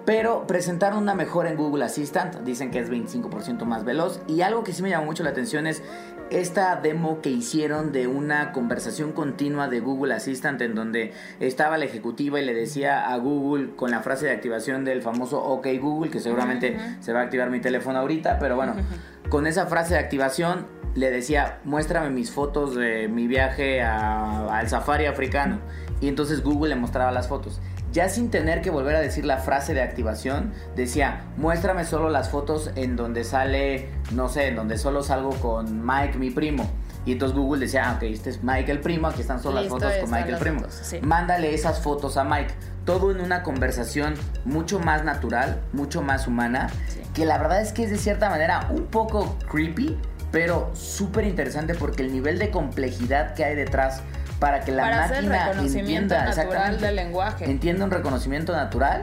pero 0.05 0.47
presentaron 0.47 0.99
una 1.03 1.15
mejora 1.15 1.49
en 1.51 1.57
Google 1.57 1.85
Assistant, 1.87 2.35
dicen 2.43 2.71
que 2.71 2.79
es 2.81 2.91
25% 2.91 3.65
más 3.65 3.83
veloz. 3.85 4.21
Y 4.29 4.43
algo 4.43 4.63
que 4.63 4.75
sí 4.75 4.83
me 4.83 4.91
llamó 4.91 5.07
mucho 5.07 5.25
la 5.25 5.31
atención 5.31 5.67
es 5.67 5.83
esta 6.31 6.77
demo 6.77 7.21
que 7.23 7.31
hicieron 7.31 7.93
de 7.93 8.07
una 8.09 8.53
conversación 8.53 9.13
continua 9.13 9.69
de 9.69 9.81
Google 9.81 10.15
Assistant 10.15 10.61
en 10.63 10.75
donde 10.75 11.13
estaba 11.41 11.79
la 11.79 11.85
ejecutiva 11.85 12.41
y 12.41 12.45
le 12.45 12.53
decía 12.55 13.11
a 13.13 13.17
Google 13.19 13.71
con 13.77 13.91
la 13.91 14.01
frase 14.01 14.27
de 14.27 14.33
activación 14.33 14.85
del 14.85 15.03
famoso 15.03 15.43
OK 15.43 15.67
Google, 15.81 16.11
que 16.11 16.21
seguramente 16.21 16.77
se 17.01 17.13
va 17.13 17.21
a 17.21 17.23
activar 17.25 17.51
mi 17.51 17.61
teléfono 17.61 17.99
ahorita, 18.01 18.39
pero 18.39 18.57
bueno, 18.57 18.75
con 19.29 19.47
esa 19.47 19.67
frase 19.67 19.95
de 19.95 20.01
activación 20.01 20.67
le 20.95 21.11
decía, 21.11 21.59
muéstrame 21.65 22.11
mis 22.11 22.31
fotos 22.31 22.75
de 22.75 23.07
mi 23.09 23.27
viaje 23.27 23.83
a- 23.83 24.47
al 24.59 24.69
safari 24.69 25.07
africano. 25.07 25.59
Y 26.01 26.09
entonces 26.09 26.43
Google 26.43 26.75
le 26.75 26.81
mostraba 26.81 27.11
las 27.13 27.29
fotos. 27.29 27.61
Ya 27.97 28.11
sin 28.11 28.31
tener 28.31 28.61
que 28.61 28.69
volver 28.69 28.95
a 28.95 29.01
decir 29.01 29.25
la 29.25 29.39
frase 29.39 29.73
de 29.73 29.81
activación, 29.81 30.53
decía, 30.75 31.23
muéstrame 31.39 31.87
solo 31.87 32.11
las 32.11 32.29
fotos 32.29 32.71
en 32.77 32.95
donde 32.95 33.25
sale, 33.25 33.89
no 34.13 34.29
sé, 34.29 34.49
en 34.49 34.57
donde 34.57 34.77
solo 34.77 35.03
salgo 35.03 35.31
con 35.31 35.83
Mike, 35.87 36.19
mi 36.19 36.29
primo. 36.29 36.71
Y 37.07 37.13
entonces 37.13 37.35
Google 37.35 37.61
decía, 37.65 37.89
ah, 37.89 37.95
ok, 37.97 38.03
este 38.03 38.29
es 38.29 38.43
Mike 38.43 38.71
el 38.71 38.81
primo, 38.81 39.07
aquí 39.07 39.23
están 39.23 39.43
solo 39.43 39.61
Listo, 39.63 39.79
las 39.79 39.95
fotos 39.95 40.03
con 40.03 40.11
Mike 40.11 40.31
el 40.31 40.37
primo. 40.37 40.59
fotos, 40.61 40.75
sí. 40.75 40.99
Mándale 41.01 41.55
esas 41.55 41.81
fotos 41.81 42.19
a 42.19 42.25
Mike. 42.25 42.53
Todo 42.85 43.11
en 43.13 43.19
una 43.23 43.43
conversación 43.43 44.13
mucho 44.45 44.79
más 44.79 45.03
natural, 45.03 45.63
mucho 45.73 46.03
más 46.03 46.27
humana, 46.27 46.69
Sí. 46.89 47.01
que 47.15 47.25
la 47.25 47.39
verdad 47.39 47.63
es 47.63 47.73
que 47.73 47.85
es 47.85 47.91
de 47.91 47.97
cierta 47.97 48.29
manera 48.29 48.69
un 48.75 48.89
poco 48.89 49.39
creepy, 49.51 49.97
pero 50.31 50.71
súper 50.75 51.25
interesante 51.25 51.75
porque 51.75 52.03
el 52.03 52.13
nivel 52.13 52.39
de 52.39 52.51
complejidad 52.51 53.33
que 53.33 53.47
hay 53.47 53.57
detrás 53.57 54.03
para 54.39 54.61
que 54.61 54.73
la 54.73 54.83
Para 54.83 55.05
hacer 55.05 55.19
el 55.19 55.27
máquina 55.27 55.49
reconocimiento 55.49 56.15
entienda 56.15 56.35
natural 56.35 56.81
del 56.81 56.97
lenguaje. 56.97 57.45
entienda 57.51 57.85
un 57.85 57.91
reconocimiento 57.91 58.53
natural, 58.53 59.03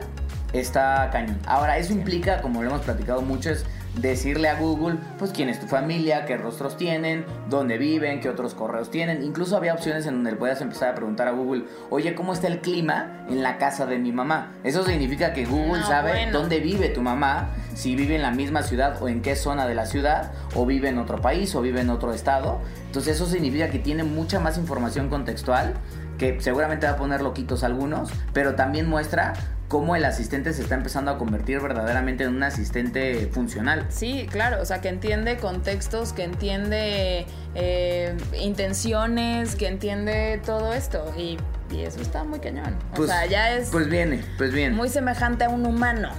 está 0.52 1.08
cañón. 1.10 1.38
Ahora, 1.46 1.78
eso 1.78 1.92
implica, 1.92 2.40
como 2.40 2.62
lo 2.62 2.70
hemos 2.70 2.82
platicado 2.82 3.22
mucho, 3.22 3.50
es 3.50 3.64
decirle 3.96 4.48
a 4.48 4.58
Google, 4.58 4.96
pues 5.18 5.30
quién 5.30 5.48
es 5.48 5.60
tu 5.60 5.66
familia, 5.66 6.26
qué 6.26 6.36
rostros 6.36 6.76
tienen, 6.76 7.24
dónde 7.48 7.78
viven, 7.78 8.20
qué 8.20 8.28
otros 8.28 8.54
correos 8.54 8.90
tienen. 8.90 9.22
Incluso 9.22 9.56
había 9.56 9.74
opciones 9.74 10.06
en 10.06 10.14
donde 10.14 10.32
puedas 10.36 10.60
empezar 10.60 10.90
a 10.90 10.94
preguntar 10.94 11.28
a 11.28 11.32
Google, 11.32 11.64
oye, 11.90 12.14
¿cómo 12.14 12.32
está 12.32 12.48
el 12.48 12.60
clima 12.60 13.24
en 13.28 13.42
la 13.42 13.58
casa 13.58 13.86
de 13.86 13.98
mi 13.98 14.12
mamá? 14.12 14.52
Eso 14.64 14.84
significa 14.84 15.32
que 15.32 15.44
Google 15.44 15.80
No, 15.80 15.86
sabe 15.86 16.10
bueno. 16.12 16.40
dónde 16.40 16.60
vive 16.60 16.88
tu 16.88 17.02
mamá, 17.02 17.50
si 17.74 17.94
vive 17.94 18.16
en 18.16 18.22
la 18.22 18.30
misma 18.30 18.62
ciudad 18.62 19.00
o 19.02 19.08
en 19.08 19.22
qué 19.22 19.36
zona 19.36 19.66
de 19.66 19.74
la 19.74 19.86
ciudad, 19.86 20.32
o 20.54 20.66
vive 20.66 20.88
en 20.88 20.98
otro 20.98 21.20
país 21.20 21.54
o 21.54 21.62
vive 21.62 21.80
en 21.80 21.90
otro 21.90 22.12
estado. 22.12 22.60
Entonces 22.86 23.16
eso 23.16 23.26
significa 23.26 23.70
que 23.70 23.78
tiene 23.78 24.04
mucha 24.04 24.40
más 24.40 24.58
información 24.58 25.08
contextual, 25.08 25.74
que 26.18 26.40
seguramente 26.40 26.86
va 26.86 26.92
a 26.92 26.96
poner 26.96 27.22
loquitos 27.22 27.64
algunos, 27.64 28.10
pero 28.32 28.54
también 28.54 28.88
muestra 28.88 29.32
cómo 29.74 29.96
el 29.96 30.04
asistente 30.04 30.52
se 30.52 30.62
está 30.62 30.76
empezando 30.76 31.10
a 31.10 31.18
convertir 31.18 31.58
verdaderamente 31.58 32.22
en 32.22 32.36
un 32.36 32.44
asistente 32.44 33.28
funcional. 33.32 33.84
Sí, 33.88 34.28
claro, 34.30 34.62
o 34.62 34.64
sea, 34.64 34.80
que 34.80 34.88
entiende 34.88 35.36
contextos, 35.36 36.12
que 36.12 36.22
entiende 36.22 37.26
eh, 37.56 38.16
intenciones, 38.40 39.56
que 39.56 39.66
entiende 39.66 40.40
todo 40.46 40.72
esto. 40.72 41.12
Y, 41.18 41.38
y 41.72 41.80
eso 41.80 42.00
está 42.00 42.22
muy 42.22 42.38
cañón. 42.38 42.76
O 42.92 42.94
Pues- 42.94 43.10
sea, 43.10 43.26
ya 43.26 43.52
es 43.56 43.70
Pues 43.70 43.90
viene, 43.90 44.24
pues 44.38 44.52
bien. 44.52 44.76
muy 44.76 44.88
semejante 44.88 45.42
a 45.42 45.48
un 45.48 45.66
humano. 45.66 46.10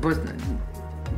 Pues, 0.00 0.16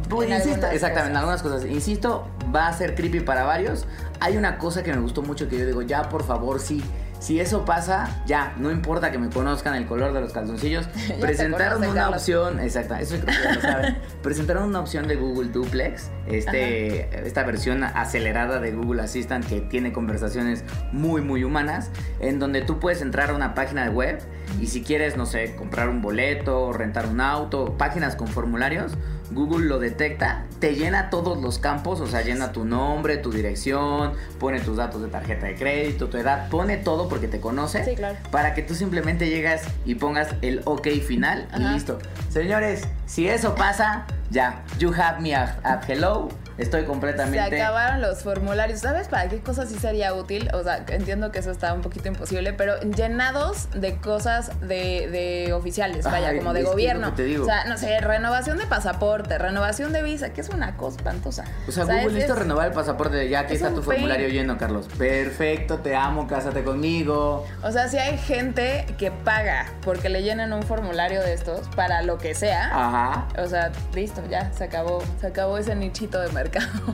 pues, 0.08 0.30
insisto, 0.30 0.68
exactamente, 0.68 1.10
en 1.10 1.16
algunas 1.18 1.42
cosas. 1.42 1.66
Insisto, 1.66 2.26
va 2.56 2.68
a 2.68 2.72
ser 2.72 2.94
creepy 2.94 3.20
para 3.20 3.44
varios. 3.44 3.86
Hay 4.20 4.38
una 4.38 4.56
cosa 4.56 4.82
que 4.82 4.94
me 4.94 5.00
gustó 5.02 5.20
mucho 5.20 5.46
que 5.46 5.58
yo 5.58 5.66
digo, 5.66 5.82
ya 5.82 6.08
por 6.08 6.24
favor, 6.24 6.58
sí. 6.58 6.82
Si 7.22 7.38
eso 7.38 7.64
pasa, 7.64 8.20
ya, 8.26 8.52
no 8.58 8.72
importa 8.72 9.12
que 9.12 9.18
me 9.18 9.30
conozcan 9.30 9.76
el 9.76 9.86
color 9.86 10.12
de 10.12 10.20
los 10.20 10.32
calzoncillos. 10.32 10.88
Presentaron 11.20 11.84
una 11.84 11.94
Carlos. 11.94 12.16
opción, 12.16 12.58
exacto, 12.58 12.96
eso 12.96 13.14
creo 13.20 13.26
que 13.26 13.44
ya 13.44 13.54
lo 13.54 13.60
saben. 13.60 13.98
Presentaron 14.24 14.64
una 14.64 14.80
opción 14.80 15.06
de 15.06 15.14
Google 15.14 15.50
Duplex, 15.50 16.10
este, 16.26 17.24
esta 17.24 17.44
versión 17.44 17.84
acelerada 17.84 18.58
de 18.58 18.72
Google 18.72 19.02
Assistant 19.02 19.46
que 19.46 19.60
tiene 19.60 19.92
conversaciones 19.92 20.64
muy, 20.90 21.20
muy 21.20 21.44
humanas, 21.44 21.92
en 22.18 22.40
donde 22.40 22.62
tú 22.62 22.80
puedes 22.80 23.00
entrar 23.00 23.30
a 23.30 23.34
una 23.34 23.54
página 23.54 23.84
de 23.84 23.90
web 23.90 24.18
y 24.60 24.66
si 24.66 24.82
quieres, 24.82 25.16
no 25.16 25.26
sé, 25.26 25.54
comprar 25.56 25.88
un 25.88 26.02
boleto, 26.02 26.72
rentar 26.72 27.06
un 27.06 27.20
auto, 27.20 27.76
páginas 27.78 28.16
con 28.16 28.28
formularios, 28.28 28.92
Google 29.30 29.66
lo 29.66 29.78
detecta, 29.78 30.44
te 30.58 30.74
llena 30.74 31.10
todos 31.10 31.40
los 31.40 31.58
campos, 31.58 32.00
o 32.00 32.06
sea, 32.06 32.22
llena 32.22 32.52
tu 32.52 32.64
nombre, 32.64 33.16
tu 33.16 33.30
dirección, 33.30 34.12
pone 34.38 34.60
tus 34.60 34.76
datos 34.76 35.02
de 35.02 35.08
tarjeta 35.08 35.46
de 35.46 35.54
crédito, 35.54 36.08
tu 36.08 36.18
edad, 36.18 36.48
pone 36.50 36.76
todo 36.76 37.08
porque 37.08 37.28
te 37.28 37.40
conoce. 37.40 37.84
Sí, 37.84 37.94
claro. 37.94 38.16
Para 38.30 38.54
que 38.54 38.62
tú 38.62 38.74
simplemente 38.74 39.28
llegas 39.28 39.62
y 39.84 39.94
pongas 39.94 40.34
el 40.42 40.60
OK 40.64 40.88
final 41.06 41.48
y 41.56 41.62
listo. 41.72 41.98
Señores, 42.28 42.82
si 43.06 43.28
eso 43.28 43.54
pasa, 43.54 44.06
ya, 44.30 44.62
you 44.78 44.92
have 44.92 45.20
me 45.20 45.34
at, 45.34 45.58
at 45.64 45.88
hello. 45.88 46.28
Estoy 46.58 46.80
Se 46.82 46.86
completamente. 46.86 47.60
acabaron 47.62 48.00
los 48.00 48.22
formularios. 48.22 48.80
¿Sabes 48.80 49.08
para 49.08 49.28
qué 49.28 49.40
cosas 49.40 49.68
sí 49.68 49.78
sería 49.78 50.14
útil? 50.14 50.48
O 50.52 50.62
sea, 50.62 50.84
entiendo 50.88 51.32
que 51.32 51.38
eso 51.38 51.50
está 51.50 51.72
un 51.74 51.80
poquito 51.82 52.08
imposible, 52.08 52.52
pero 52.52 52.78
llenados 52.80 53.68
de 53.72 53.96
cosas 53.96 54.50
de, 54.60 55.08
de 55.10 55.52
oficiales, 55.52 56.04
vaya, 56.04 56.28
Ay, 56.28 56.38
como 56.38 56.52
de 56.52 56.62
gobierno. 56.62 57.12
te 57.14 57.24
digo. 57.24 57.42
O 57.44 57.46
sea, 57.46 57.64
no 57.64 57.76
sé, 57.78 58.00
renovación 58.00 58.58
de 58.58 58.66
pasaporte, 58.66 59.38
renovación 59.38 59.92
de 59.92 60.02
visa, 60.02 60.32
que 60.32 60.40
es 60.40 60.48
una 60.48 60.76
cosa 60.76 60.96
espantosa. 60.98 61.44
O 61.68 61.72
sea, 61.72 61.84
es- 61.84 61.88
Google, 61.90 62.12
listo 62.18 62.34
renovar 62.34 62.68
el 62.68 62.72
pasaporte. 62.72 63.28
Ya 63.28 63.40
aquí 63.40 63.54
es 63.54 63.62
está 63.62 63.74
tu 63.74 63.82
formulario 63.82 64.28
lleno, 64.28 64.58
Carlos. 64.58 64.88
Perfecto, 64.98 65.78
te 65.78 65.94
amo, 65.96 66.26
cásate 66.26 66.62
conmigo. 66.64 67.46
O 67.62 67.70
sea, 67.70 67.88
si 67.88 67.98
hay 67.98 68.18
gente 68.18 68.86
que 68.98 69.10
paga 69.10 69.66
porque 69.82 70.08
le 70.08 70.22
llenen 70.22 70.52
un 70.52 70.62
formulario 70.62 71.20
de 71.20 71.32
estos 71.34 71.68
para 71.74 72.02
lo 72.02 72.18
que 72.18 72.34
sea, 72.34 72.66
Ajá. 72.72 73.26
O 73.42 73.46
sea, 73.46 73.70
listo, 73.94 74.22
ya 74.30 74.52
se 74.52 74.64
acabó, 74.64 75.02
se 75.20 75.26
acabó 75.28 75.58
ese 75.58 75.74
nichito 75.74 76.20
de 76.20 76.28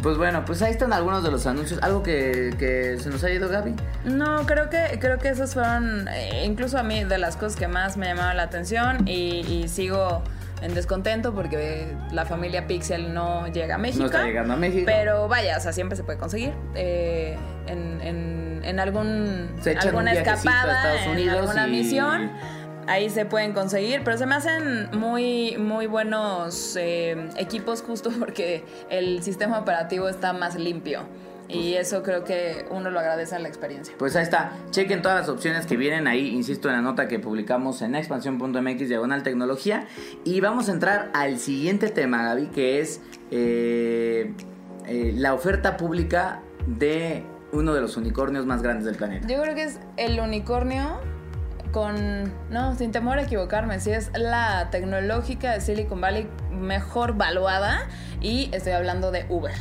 Pues 0.02 0.16
bueno, 0.16 0.44
pues 0.44 0.62
ahí 0.62 0.70
están 0.72 0.92
algunos 0.92 1.22
de 1.24 1.30
los 1.30 1.46
anuncios. 1.46 1.80
¿Algo 1.82 2.02
que, 2.02 2.54
que 2.58 2.98
se 2.98 3.10
nos 3.10 3.22
ha 3.24 3.30
ido, 3.30 3.48
Gaby? 3.48 3.74
No, 4.04 4.44
creo 4.46 4.68
que, 4.70 4.98
creo 5.00 5.18
que 5.18 5.28
esos 5.30 5.54
fueron, 5.54 6.08
eh, 6.08 6.44
incluso 6.44 6.78
a 6.78 6.82
mí, 6.82 7.04
de 7.04 7.18
las 7.18 7.36
cosas 7.36 7.56
que 7.56 7.68
más 7.68 7.96
me 7.96 8.06
llamaron 8.06 8.36
la 8.36 8.44
atención 8.44 9.06
y, 9.08 9.46
y 9.46 9.68
sigo 9.68 10.22
en 10.60 10.74
descontento 10.74 11.32
porque 11.34 11.94
la 12.10 12.24
familia 12.26 12.66
Pixel 12.66 13.14
no 13.14 13.46
llega 13.48 13.76
a 13.76 13.78
México. 13.78 14.00
No 14.00 14.06
está 14.06 14.24
llegando 14.24 14.54
a 14.54 14.56
México. 14.56 14.84
Pero 14.86 15.28
vaya, 15.28 15.56
o 15.56 15.60
sea, 15.60 15.72
siempre 15.72 15.96
se 15.96 16.02
puede 16.04 16.18
conseguir. 16.18 16.52
eh, 16.74 17.36
en, 17.68 18.00
en, 18.00 18.60
en 18.64 18.80
algún 18.80 19.50
alguna 19.82 20.10
a 20.12 20.14
escapada, 20.14 21.04
en 21.04 21.28
alguna 21.28 21.68
y- 21.68 21.70
misión. 21.70 22.32
Ahí 22.88 23.10
se 23.10 23.26
pueden 23.26 23.52
conseguir, 23.52 24.00
pero 24.02 24.16
se 24.16 24.24
me 24.24 24.34
hacen 24.34 24.88
muy, 24.98 25.58
muy 25.58 25.86
buenos 25.86 26.74
eh, 26.76 27.28
equipos 27.36 27.82
justo 27.82 28.10
porque 28.18 28.64
el 28.88 29.22
sistema 29.22 29.58
operativo 29.58 30.08
está 30.08 30.32
más 30.32 30.56
limpio. 30.56 31.02
Y 31.50 31.74
eso 31.74 32.02
creo 32.02 32.24
que 32.24 32.66
uno 32.70 32.90
lo 32.90 32.98
agradece 32.98 33.36
en 33.36 33.42
la 33.42 33.48
experiencia. 33.48 33.94
Pues 33.98 34.16
ahí 34.16 34.22
está. 34.22 34.52
Chequen 34.70 35.00
todas 35.00 35.20
las 35.20 35.28
opciones 35.30 35.64
que 35.64 35.76
vienen 35.76 36.06
ahí, 36.06 36.28
insisto, 36.28 36.68
en 36.68 36.76
la 36.76 36.82
nota 36.82 37.08
que 37.08 37.18
publicamos 37.18 37.80
en 37.80 37.94
expansión.mx 37.94 38.88
diagonal 38.88 39.22
tecnología. 39.22 39.86
Y 40.24 40.40
vamos 40.40 40.68
a 40.68 40.72
entrar 40.72 41.10
al 41.14 41.38
siguiente 41.38 41.88
tema, 41.88 42.22
Gaby, 42.22 42.46
que 42.48 42.80
es 42.80 43.00
eh, 43.30 44.32
eh, 44.86 45.12
la 45.14 45.32
oferta 45.32 45.78
pública 45.78 46.42
de 46.66 47.24
uno 47.52 47.72
de 47.72 47.80
los 47.80 47.96
unicornios 47.96 48.44
más 48.44 48.62
grandes 48.62 48.84
del 48.84 48.96
planeta. 48.96 49.26
Yo 49.26 49.40
creo 49.40 49.54
que 49.54 49.64
es 49.64 49.80
el 49.96 50.20
unicornio 50.20 51.00
con, 51.72 52.32
no, 52.50 52.76
sin 52.76 52.92
temor 52.92 53.18
a 53.18 53.22
equivocarme, 53.22 53.80
sí 53.80 53.90
es 53.90 54.10
la 54.14 54.68
tecnológica 54.70 55.52
de 55.52 55.60
Silicon 55.60 56.00
Valley 56.00 56.28
mejor 56.50 57.14
valuada 57.14 57.86
y 58.20 58.50
estoy 58.52 58.72
hablando 58.72 59.10
de 59.10 59.26
Uber. 59.28 59.54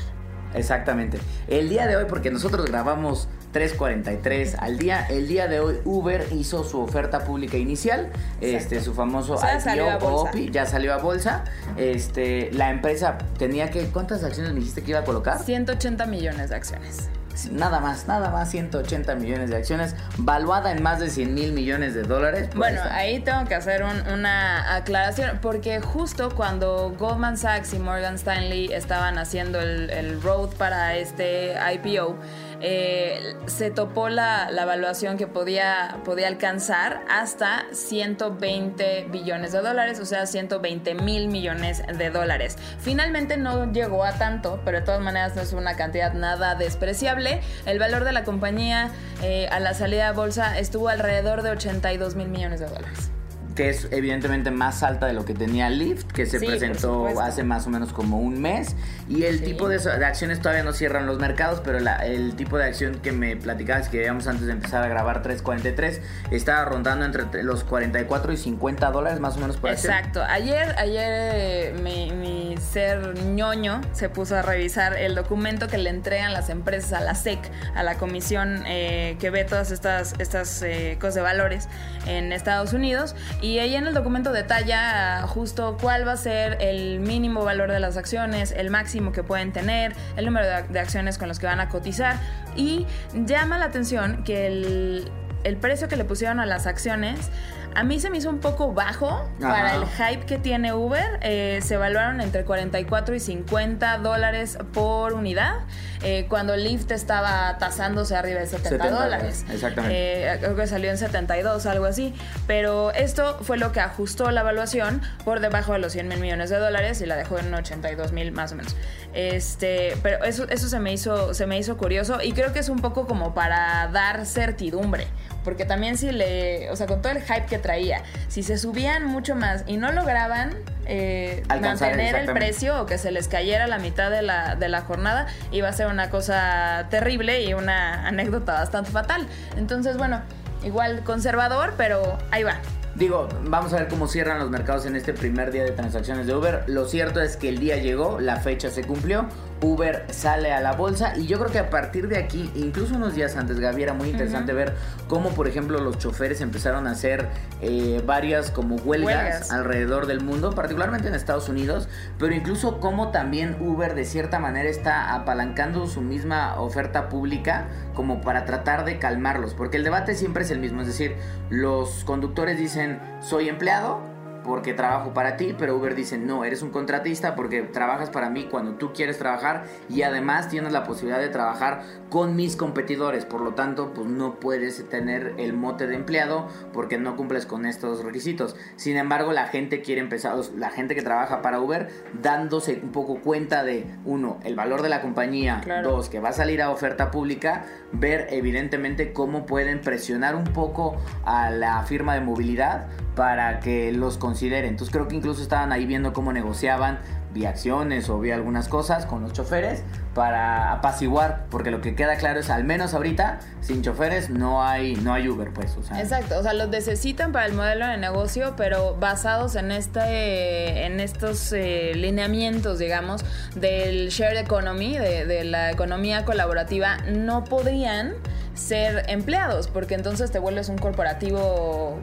Exactamente. 0.53 1.19
El 1.47 1.69
día 1.69 1.87
de 1.87 1.97
hoy, 1.97 2.05
porque 2.07 2.31
nosotros 2.31 2.65
grabamos 2.65 3.27
3.43 3.53 4.55
al 4.59 4.77
día, 4.77 5.05
el 5.09 5.27
día 5.27 5.47
de 5.47 5.59
hoy 5.59 5.77
Uber 5.85 6.25
hizo 6.31 6.63
su 6.63 6.79
oferta 6.79 7.23
pública 7.23 7.57
inicial, 7.57 8.11
este 8.41 8.81
su 8.81 8.93
famoso 8.93 9.33
O 9.33 9.37
sea, 9.37 9.57
IPO 9.75 10.07
o. 10.07 10.27
OPI, 10.27 10.51
ya 10.51 10.65
salió 10.65 10.93
a 10.93 10.97
bolsa. 10.97 11.43
Este, 11.75 12.49
la 12.53 12.69
empresa 12.69 13.17
tenía 13.37 13.69
que 13.69 13.87
¿cuántas 13.87 14.23
acciones 14.23 14.53
me 14.53 14.59
dijiste 14.59 14.83
que 14.83 14.91
iba 14.91 14.99
a 14.99 15.05
colocar? 15.05 15.39
180 15.39 16.05
millones 16.05 16.49
de 16.49 16.55
acciones. 16.55 17.09
Nada 17.45 17.79
más, 17.79 18.07
nada 18.07 18.29
más 18.31 18.49
180 18.51 19.15
millones 19.15 19.49
de 19.49 19.57
acciones, 19.57 19.95
valuada 20.17 20.71
en 20.71 20.81
más 20.83 20.99
de 20.99 21.09
100 21.09 21.33
mil 21.33 21.53
millones 21.53 21.93
de 21.93 22.03
dólares. 22.03 22.47
Pues 22.47 22.57
Bueno, 22.57 22.81
ahí 22.91 23.19
tengo 23.19 23.45
que 23.45 23.55
hacer 23.55 23.83
un- 23.83 24.11
una 24.11 24.75
aclaración, 24.75 25.39
porque 25.41 25.79
justo 25.79 26.33
cuando 26.35 26.95
Goldman 26.97 27.37
Sachs 27.37 27.73
y 27.73 27.79
Morgan 27.79 28.15
Stanley 28.15 28.73
estaban 28.73 29.17
haciendo 29.17 29.59
el, 29.61 29.89
el 29.91 30.21
road 30.21 30.49
para 30.57 30.95
este 30.95 31.55
IPO, 31.73 32.17
se 32.61 33.71
topó 33.71 34.09
la, 34.09 34.49
la 34.51 34.63
evaluación 34.63 35.17
que 35.17 35.27
podía, 35.27 35.97
podía 36.05 36.27
alcanzar 36.27 37.01
hasta 37.09 37.65
120 37.71 39.07
billones 39.11 39.51
de 39.51 39.61
dólares, 39.61 39.99
o 39.99 40.05
sea, 40.05 40.25
120 40.25 40.95
mil 40.95 41.27
millones 41.27 41.83
de 41.85 42.09
dólares. 42.09 42.57
Finalmente 42.79 43.37
no 43.37 43.71
llegó 43.71 44.03
a 44.03 44.13
tanto, 44.13 44.61
pero 44.65 44.79
de 44.79 44.85
todas 44.85 45.01
maneras 45.01 45.35
no 45.35 45.41
es 45.41 45.53
una 45.53 45.75
cantidad 45.75 46.13
nada 46.13 46.55
despreciable. 46.55 47.41
El 47.65 47.79
valor 47.79 48.03
de 48.03 48.11
la 48.11 48.23
compañía 48.23 48.91
eh, 49.21 49.47
a 49.51 49.59
la 49.59 49.73
salida 49.73 50.09
a 50.09 50.11
bolsa 50.13 50.57
estuvo 50.57 50.89
alrededor 50.89 51.41
de 51.41 51.51
82 51.51 52.15
mil 52.15 52.29
millones 52.29 52.59
de 52.59 52.67
dólares. 52.67 53.11
Que 53.57 53.69
es 53.69 53.87
evidentemente 53.91 54.51
más 54.51 54.83
alta 54.83 55.07
de 55.07 55.13
lo 55.13 55.25
que 55.25 55.33
tenía 55.33 55.69
Lyft, 55.69 56.05
que 56.13 56.25
se 56.27 56.39
Sí, 56.39 56.45
presentó 56.45 57.07
hace 57.19 57.43
más 57.43 57.65
o 57.67 57.69
menos 57.71 57.91
como 57.91 58.19
un 58.19 58.39
mes. 58.39 58.75
Y 59.09 59.23
el 59.23 59.39
Sí. 59.39 59.45
tipo 59.45 59.67
de, 59.67 59.79
de 59.79 60.05
acciones 60.05 60.39
todavía 60.39 60.63
no 60.63 60.71
cierran 60.73 61.07
los 61.07 61.17
mercados, 61.19 61.59
pero 61.65 61.79
la- 61.79 62.05
el 62.05 62.35
tipo 62.35 62.57
de 62.57 62.65
acción 62.65 62.99
que 62.99 63.11
me 63.11 63.35
platicabas 63.35 63.89
que 63.89 63.97
veíamos 63.97 64.27
antes 64.27 64.45
de 64.45 64.51
empezar 64.53 64.83
a 64.83 64.87
grabar 64.87 65.23
343 65.23 66.01
estaba 66.31 66.63
rondando 66.65 67.03
entre 67.05 67.43
los 67.43 67.63
44 67.63 68.31
y 68.31 68.37
50 68.37 68.91
dólares 68.91 69.19
más 69.19 69.35
o 69.37 69.39
menos 69.39 69.57
por 69.57 69.71
acción. 69.71 69.91
Exacto. 69.93 70.23
Ayer, 70.23 70.75
ayer 70.77 71.09
eh, 71.33 71.75
mi, 71.81 72.11
mi 72.11 72.46
ser 72.59 73.15
ñoño 73.23 73.81
se 73.93 74.09
puso 74.09 74.35
a 74.35 74.41
revisar 74.41 74.97
el 74.97 75.15
documento 75.15 75.67
que 75.67 75.77
le 75.77 75.89
entregan 75.89 76.33
las 76.33 76.49
empresas 76.49 76.93
a 76.93 77.01
la 77.01 77.15
SEC, 77.15 77.39
a 77.75 77.83
la 77.83 77.95
comisión 77.95 78.63
eh, 78.65 79.17
que 79.19 79.29
ve 79.29 79.43
todas 79.43 79.71
estas, 79.71 80.13
estas 80.19 80.61
eh, 80.61 80.97
cosas 80.99 81.15
de 81.15 81.21
valores 81.21 81.69
en 82.05 82.31
Estados 82.31 82.73
Unidos. 82.73 83.15
Y 83.41 83.59
ahí 83.59 83.75
en 83.75 83.87
el 83.87 83.93
documento 83.93 84.31
detalla 84.31 85.21
justo 85.27 85.77
cuál 85.81 86.07
va 86.07 86.13
a 86.13 86.17
ser 86.17 86.57
el 86.61 86.99
mínimo 86.99 87.43
valor 87.43 87.71
de 87.71 87.79
las 87.79 87.97
acciones, 87.97 88.51
el 88.51 88.69
máximo 88.69 89.11
que 89.11 89.23
pueden 89.23 89.51
tener, 89.51 89.93
el 90.15 90.25
número 90.25 90.45
de, 90.47 90.63
de 90.63 90.79
acciones 90.79 91.17
con 91.17 91.27
los 91.27 91.39
que 91.39 91.45
van 91.45 91.59
a 91.59 91.69
cotizar. 91.69 92.17
Y 92.55 92.85
llama 93.13 93.57
la 93.57 93.65
atención 93.65 94.23
que 94.23 94.47
el, 94.47 95.11
el 95.43 95.57
precio 95.57 95.87
que 95.87 95.95
le 95.95 96.05
pusieron 96.05 96.39
a 96.39 96.45
las 96.45 96.67
acciones 96.67 97.29
a 97.75 97.83
mí 97.83 97.99
se 97.99 98.09
me 98.09 98.17
hizo 98.17 98.29
un 98.29 98.39
poco 98.39 98.73
bajo 98.73 99.29
para 99.39 99.75
el 99.75 99.85
hype 99.85 100.25
que 100.25 100.37
tiene 100.37 100.73
Uber. 100.73 101.19
Eh, 101.21 101.59
se 101.61 101.75
evaluaron 101.75 102.21
entre 102.21 102.43
44 102.45 103.15
y 103.15 103.19
50 103.19 103.97
dólares 103.99 104.57
por 104.73 105.13
unidad, 105.13 105.55
eh, 106.03 106.25
cuando 106.29 106.55
Lyft 106.55 106.91
estaba 106.91 107.57
tasándose 107.57 108.15
arriba 108.15 108.39
de 108.39 108.47
70, 108.47 108.69
70 108.69 108.89
dólares. 108.89 109.45
exactamente. 109.51 110.33
Eh, 110.33 110.37
creo 110.39 110.55
que 110.55 110.67
salió 110.67 110.89
en 110.89 110.97
72, 110.97 111.65
algo 111.65 111.85
así. 111.85 112.13
Pero 112.45 112.91
esto 112.91 113.39
fue 113.41 113.57
lo 113.57 113.71
que 113.71 113.79
ajustó 113.79 114.31
la 114.31 114.41
evaluación 114.41 115.01
por 115.23 115.39
debajo 115.39 115.73
de 115.73 115.79
los 115.79 115.93
100 115.93 116.07
mil 116.07 116.19
millones 116.19 116.49
de 116.49 116.57
dólares 116.57 117.01
y 117.01 117.05
la 117.05 117.15
dejó 117.15 117.39
en 117.39 117.53
82 117.53 118.11
mil 118.11 118.31
más 118.31 118.51
o 118.51 118.55
menos. 118.55 118.75
Este, 119.13 119.97
pero 120.03 120.23
eso, 120.23 120.47
eso 120.49 120.69
se, 120.69 120.79
me 120.79 120.93
hizo, 120.93 121.33
se 121.33 121.45
me 121.47 121.57
hizo 121.57 121.77
curioso 121.77 122.21
y 122.21 122.33
creo 122.33 122.53
que 122.53 122.59
es 122.59 122.69
un 122.69 122.79
poco 122.79 123.07
como 123.07 123.33
para 123.33 123.87
dar 123.87 124.25
certidumbre. 124.25 125.07
Porque 125.47 125.63
también 125.63 125.97
si 125.97 126.11
le, 126.11 126.69
o 126.71 126.75
sea, 126.75 126.87
con 126.87 127.01
todo 127.01 127.13
el 127.13 127.21
hype 127.21 127.45
que 127.45 127.57
traía, 127.57 128.03
si 128.27 128.43
se 128.43 128.57
subían 128.57 129.05
mucho 129.05 129.33
más 129.33 129.63
y 129.65 129.77
no 129.77 129.93
lograban 129.93 130.49
eh, 130.85 131.41
mantener 131.47 132.15
el 132.15 132.33
precio 132.33 132.81
o 132.81 132.85
que 132.85 132.97
se 132.97 133.11
les 133.11 133.29
cayera 133.29 133.65
la 133.65 133.79
mitad 133.79 134.11
de 134.11 134.23
la, 134.23 134.57
de 134.57 134.67
la 134.67 134.81
jornada, 134.81 135.27
iba 135.53 135.69
a 135.69 135.71
ser 135.71 135.87
una 135.87 136.09
cosa 136.09 136.87
terrible 136.89 137.45
y 137.45 137.53
una 137.53 138.05
anécdota 138.05 138.55
bastante 138.55 138.91
fatal. 138.91 139.25
Entonces, 139.55 139.95
bueno, 139.95 140.21
igual 140.65 141.05
conservador, 141.05 141.75
pero 141.77 142.17
ahí 142.31 142.43
va. 142.43 142.55
Digo, 142.95 143.29
vamos 143.43 143.71
a 143.71 143.77
ver 143.77 143.87
cómo 143.87 144.09
cierran 144.09 144.39
los 144.39 144.49
mercados 144.49 144.85
en 144.85 144.97
este 144.97 145.13
primer 145.13 145.51
día 145.51 145.63
de 145.63 145.71
transacciones 145.71 146.27
de 146.27 146.35
Uber. 146.35 146.65
Lo 146.67 146.89
cierto 146.89 147.21
es 147.21 147.37
que 147.37 147.47
el 147.47 147.59
día 147.59 147.77
llegó, 147.77 148.19
la 148.19 148.41
fecha 148.41 148.69
se 148.69 148.83
cumplió, 148.83 149.27
Uber 149.61 150.05
sale 150.09 150.53
a 150.53 150.61
la 150.61 150.73
bolsa. 150.73 151.15
Y 151.17 151.27
yo 151.27 151.39
creo 151.39 151.51
que 151.51 151.59
a 151.59 151.69
partir 151.69 152.07
de 152.07 152.17
aquí, 152.17 152.51
incluso 152.55 152.95
unos 152.95 153.15
días 153.15 153.35
antes, 153.35 153.59
Gaby, 153.59 153.83
era 153.83 153.93
muy 153.93 154.09
interesante 154.09 154.53
ver 154.53 154.75
cómo, 155.07 155.29
por 155.29 155.47
ejemplo, 155.47 155.79
los 155.79 155.97
choferes 155.97 156.41
empezaron 156.41 156.87
a 156.87 156.91
hacer 156.91 157.27
eh, 157.61 158.01
varias 158.05 158.51
como 158.51 158.75
huelgas, 158.75 159.15
Huelgas. 159.15 159.51
alrededor 159.51 160.05
del 160.05 160.21
mundo, 160.21 160.51
particularmente 160.51 161.07
en 161.07 161.15
Estados 161.15 161.49
Unidos, 161.49 161.87
pero 162.19 162.33
incluso 162.33 162.79
cómo 162.79 163.09
también 163.11 163.57
Uber 163.59 163.95
de 163.95 164.05
cierta 164.05 164.39
manera 164.39 164.69
está 164.69 165.13
apalancando 165.13 165.87
su 165.87 166.01
misma 166.01 166.59
oferta 166.59 167.09
pública 167.09 167.67
como 167.93 168.21
para 168.21 168.45
tratar 168.45 168.85
de 168.85 168.99
calmarlos, 168.99 169.53
porque 169.53 169.77
el 169.77 169.83
debate 169.83 170.15
siempre 170.15 170.43
es 170.43 170.51
el 170.51 170.59
mismo, 170.59 170.81
es 170.81 170.87
decir, 170.87 171.15
los 171.49 172.03
conductores 172.03 172.57
dicen, 172.57 172.99
soy 173.21 173.49
empleado, 173.49 174.16
porque 174.47 174.73
trabajo 174.73 175.13
para 175.13 175.35
ti, 175.35 175.53
pero 175.59 175.75
Uber 175.75 175.93
dice, 175.93 176.17
no, 176.17 176.45
eres 176.45 176.61
un 176.61 176.69
contratista 176.69 177.35
porque 177.35 177.63
trabajas 177.63 178.09
para 178.09 178.29
mí 178.29 178.47
cuando 178.49 178.75
tú 178.75 178.93
quieres 178.93 179.17
trabajar 179.17 179.65
y 179.89 180.03
además 180.03 180.47
tienes 180.47 180.71
la 180.71 180.85
posibilidad 180.85 181.19
de 181.19 181.27
trabajar 181.27 181.83
con 182.09 182.37
mis 182.37 182.55
competidores, 182.55 183.25
por 183.25 183.41
lo 183.41 183.55
tanto, 183.55 183.93
pues 183.93 184.07
no 184.07 184.39
puedes 184.39 184.87
tener 184.87 185.35
el 185.37 185.51
mote 185.51 185.85
de 185.85 185.95
empleado 185.95 186.47
porque 186.71 186.97
no 186.97 187.17
cumples 187.17 187.45
con 187.45 187.65
estos 187.65 188.05
requisitos. 188.05 188.55
Sin 188.77 188.95
embargo, 188.95 189.33
la 189.33 189.47
gente 189.47 189.81
quiere 189.81 189.99
empezar, 189.99 190.37
la 190.55 190.69
gente 190.69 190.95
que 190.95 191.01
trabaja 191.01 191.41
para 191.41 191.59
Uber, 191.59 191.89
dándose 192.21 192.79
un 192.81 192.93
poco 192.93 193.19
cuenta 193.19 193.65
de, 193.65 193.85
uno, 194.05 194.39
el 194.45 194.55
valor 194.55 194.81
de 194.81 194.87
la 194.87 195.01
compañía, 195.01 195.59
Claro. 195.61 195.91
dos, 195.91 196.07
que 196.07 196.21
va 196.21 196.29
a 196.29 196.33
salir 196.33 196.61
a 196.61 196.69
oferta 196.69 197.11
pública, 197.11 197.65
ver 197.91 198.27
evidentemente 198.29 199.11
cómo 199.11 199.45
pueden 199.45 199.81
presionar 199.81 200.37
un 200.37 200.45
poco 200.45 200.95
a 201.25 201.49
la 201.49 201.83
firma 201.83 202.13
de 202.13 202.21
movilidad 202.21 202.87
para 203.17 203.59
que 203.59 203.91
los 203.91 204.19
consideren. 204.19 204.69
Entonces 204.69 204.93
creo 204.93 205.07
que 205.07 205.15
incluso 205.15 205.41
estaban 205.41 205.71
ahí 205.71 205.87
viendo 205.87 206.13
cómo 206.13 206.31
negociaban 206.31 206.99
vía 207.33 207.49
acciones 207.49 208.09
o 208.09 208.19
vía 208.19 208.35
algunas 208.35 208.67
cosas 208.67 209.07
con 209.07 209.23
los 209.23 209.33
choferes 209.33 209.81
para 210.13 210.71
apaciguar, 210.71 211.47
porque 211.49 211.71
lo 211.71 211.81
que 211.81 211.95
queda 211.95 212.17
claro 212.17 212.39
es 212.39 212.51
al 212.51 212.63
menos 212.63 212.93
ahorita 212.93 213.39
sin 213.59 213.81
choferes 213.81 214.29
no 214.29 214.63
hay 214.63 214.95
no 214.97 215.13
hay 215.13 215.29
Uber, 215.29 215.51
pues, 215.51 215.75
Exacto, 215.97 216.37
o 216.37 216.43
sea, 216.43 216.53
los 216.53 216.69
necesitan 216.69 217.31
para 217.31 217.47
el 217.47 217.53
modelo 217.53 217.87
de 217.87 217.97
negocio, 217.97 218.53
pero 218.55 218.95
basados 218.95 219.55
en 219.55 219.71
este, 219.71 220.85
en 220.85 220.99
estos 220.99 221.51
eh, 221.53 221.93
lineamientos, 221.95 222.77
digamos, 222.77 223.25
del 223.55 224.09
shared 224.09 224.37
economy, 224.37 224.95
de 224.95 225.43
la 225.43 225.71
economía 225.71 226.23
colaborativa, 226.23 226.97
no 227.07 227.43
podrían 227.45 228.13
ser 228.53 229.05
empleados, 229.07 229.67
porque 229.67 229.95
entonces 229.95 230.31
te 230.31 230.39
vuelves 230.39 230.69
un 230.69 230.77
corporativo 230.77 231.99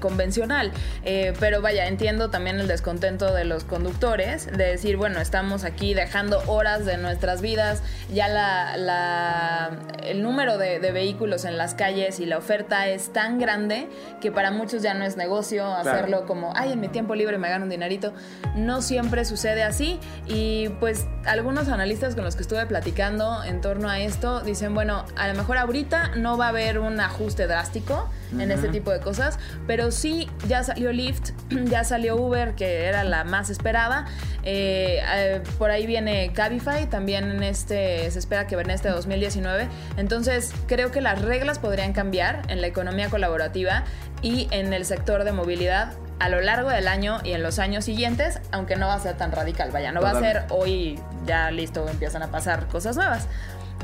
convencional. 0.00 0.72
Eh, 1.04 1.32
pero 1.40 1.60
vaya, 1.60 1.86
entiendo 1.86 2.30
también 2.30 2.60
el 2.60 2.68
descontento 2.68 3.32
de 3.32 3.44
los 3.44 3.64
conductores, 3.64 4.46
de 4.46 4.64
decir, 4.64 4.96
bueno, 4.96 5.20
estamos 5.20 5.64
aquí 5.64 5.94
dejando 5.94 6.42
horas 6.46 6.84
de 6.84 6.96
nuestras 6.96 7.40
vidas, 7.40 7.82
ya 8.12 8.28
la, 8.28 9.70
el 10.04 10.22
número 10.22 10.58
de, 10.58 10.92
vehículos 10.92 11.46
en 11.46 11.56
las 11.56 11.74
calles 11.74 12.20
y 12.20 12.26
la 12.26 12.36
oferta 12.36 12.86
es 12.88 13.12
tan 13.12 13.38
grande 13.38 13.88
que 14.20 14.30
para 14.30 14.50
muchos 14.50 14.82
ya 14.82 14.92
no 14.92 15.04
es 15.04 15.16
negocio 15.16 15.66
hacerlo 15.74 16.26
como, 16.26 16.52
ay, 16.54 16.72
en 16.72 16.80
mi 16.80 16.88
tiempo 16.88 17.14
libre 17.14 17.38
me 17.38 17.48
gano 17.48 17.64
un 17.64 17.70
dinerito. 17.70 18.12
No 18.54 18.82
siempre 18.82 19.24
sucede 19.24 19.62
así 19.62 19.98
y 20.26 20.68
pues 20.80 21.06
algunos 21.24 21.68
analistas 21.68 22.14
con 22.14 22.24
los 22.24 22.36
que 22.36 22.42
estuve 22.42 22.66
platicando 22.66 23.42
en 23.44 23.60
torno 23.60 23.88
a 23.88 24.00
esto 24.00 24.40
dicen, 24.40 24.74
bueno, 24.74 25.04
a 25.16 25.28
lo 25.28 25.34
mejor 25.34 25.56
ahorita 25.56 26.12
no 26.16 26.36
va 26.36 26.46
a 26.46 26.48
haber 26.48 26.78
un 26.78 27.00
ajuste 27.00 27.46
drástico 27.46 28.08
en 28.38 28.50
este 28.50 28.68
tipo 28.68 28.90
de 28.90 29.00
cosas, 29.00 29.38
pero 29.66 29.81
sí 29.90 30.28
ya 30.46 30.62
salió 30.62 30.92
Lyft, 30.92 31.30
ya 31.64 31.84
salió 31.84 32.16
Uber, 32.16 32.54
que 32.54 32.84
era 32.84 33.04
la 33.04 33.24
más 33.24 33.50
esperada. 33.50 34.06
Eh, 34.44 35.00
eh, 35.14 35.42
por 35.58 35.70
ahí 35.70 35.86
viene 35.86 36.32
Cabify, 36.32 36.88
también 36.88 37.30
en 37.30 37.42
este, 37.42 38.10
se 38.10 38.18
espera 38.18 38.46
que 38.46 38.54
en 38.54 38.70
este 38.70 38.88
2019. 38.88 39.68
Entonces, 39.96 40.52
creo 40.66 40.90
que 40.90 41.00
las 41.00 41.22
reglas 41.22 41.58
podrían 41.58 41.92
cambiar 41.92 42.42
en 42.48 42.60
la 42.60 42.66
economía 42.66 43.08
colaborativa 43.08 43.84
y 44.22 44.48
en 44.50 44.72
el 44.72 44.84
sector 44.84 45.24
de 45.24 45.32
movilidad 45.32 45.94
a 46.18 46.28
lo 46.28 46.40
largo 46.40 46.68
del 46.68 46.86
año 46.86 47.18
y 47.24 47.32
en 47.32 47.42
los 47.42 47.58
años 47.58 47.84
siguientes, 47.84 48.38
aunque 48.52 48.76
no 48.76 48.86
va 48.86 48.94
a 48.94 49.00
ser 49.00 49.16
tan 49.16 49.32
radical, 49.32 49.72
vaya, 49.72 49.90
no 49.90 50.00
va 50.00 50.10
a 50.10 50.20
ser 50.20 50.44
hoy 50.50 51.00
ya 51.26 51.50
listo, 51.50 51.88
empiezan 51.88 52.22
a 52.22 52.28
pasar 52.28 52.68
cosas 52.68 52.94
nuevas. 52.94 53.26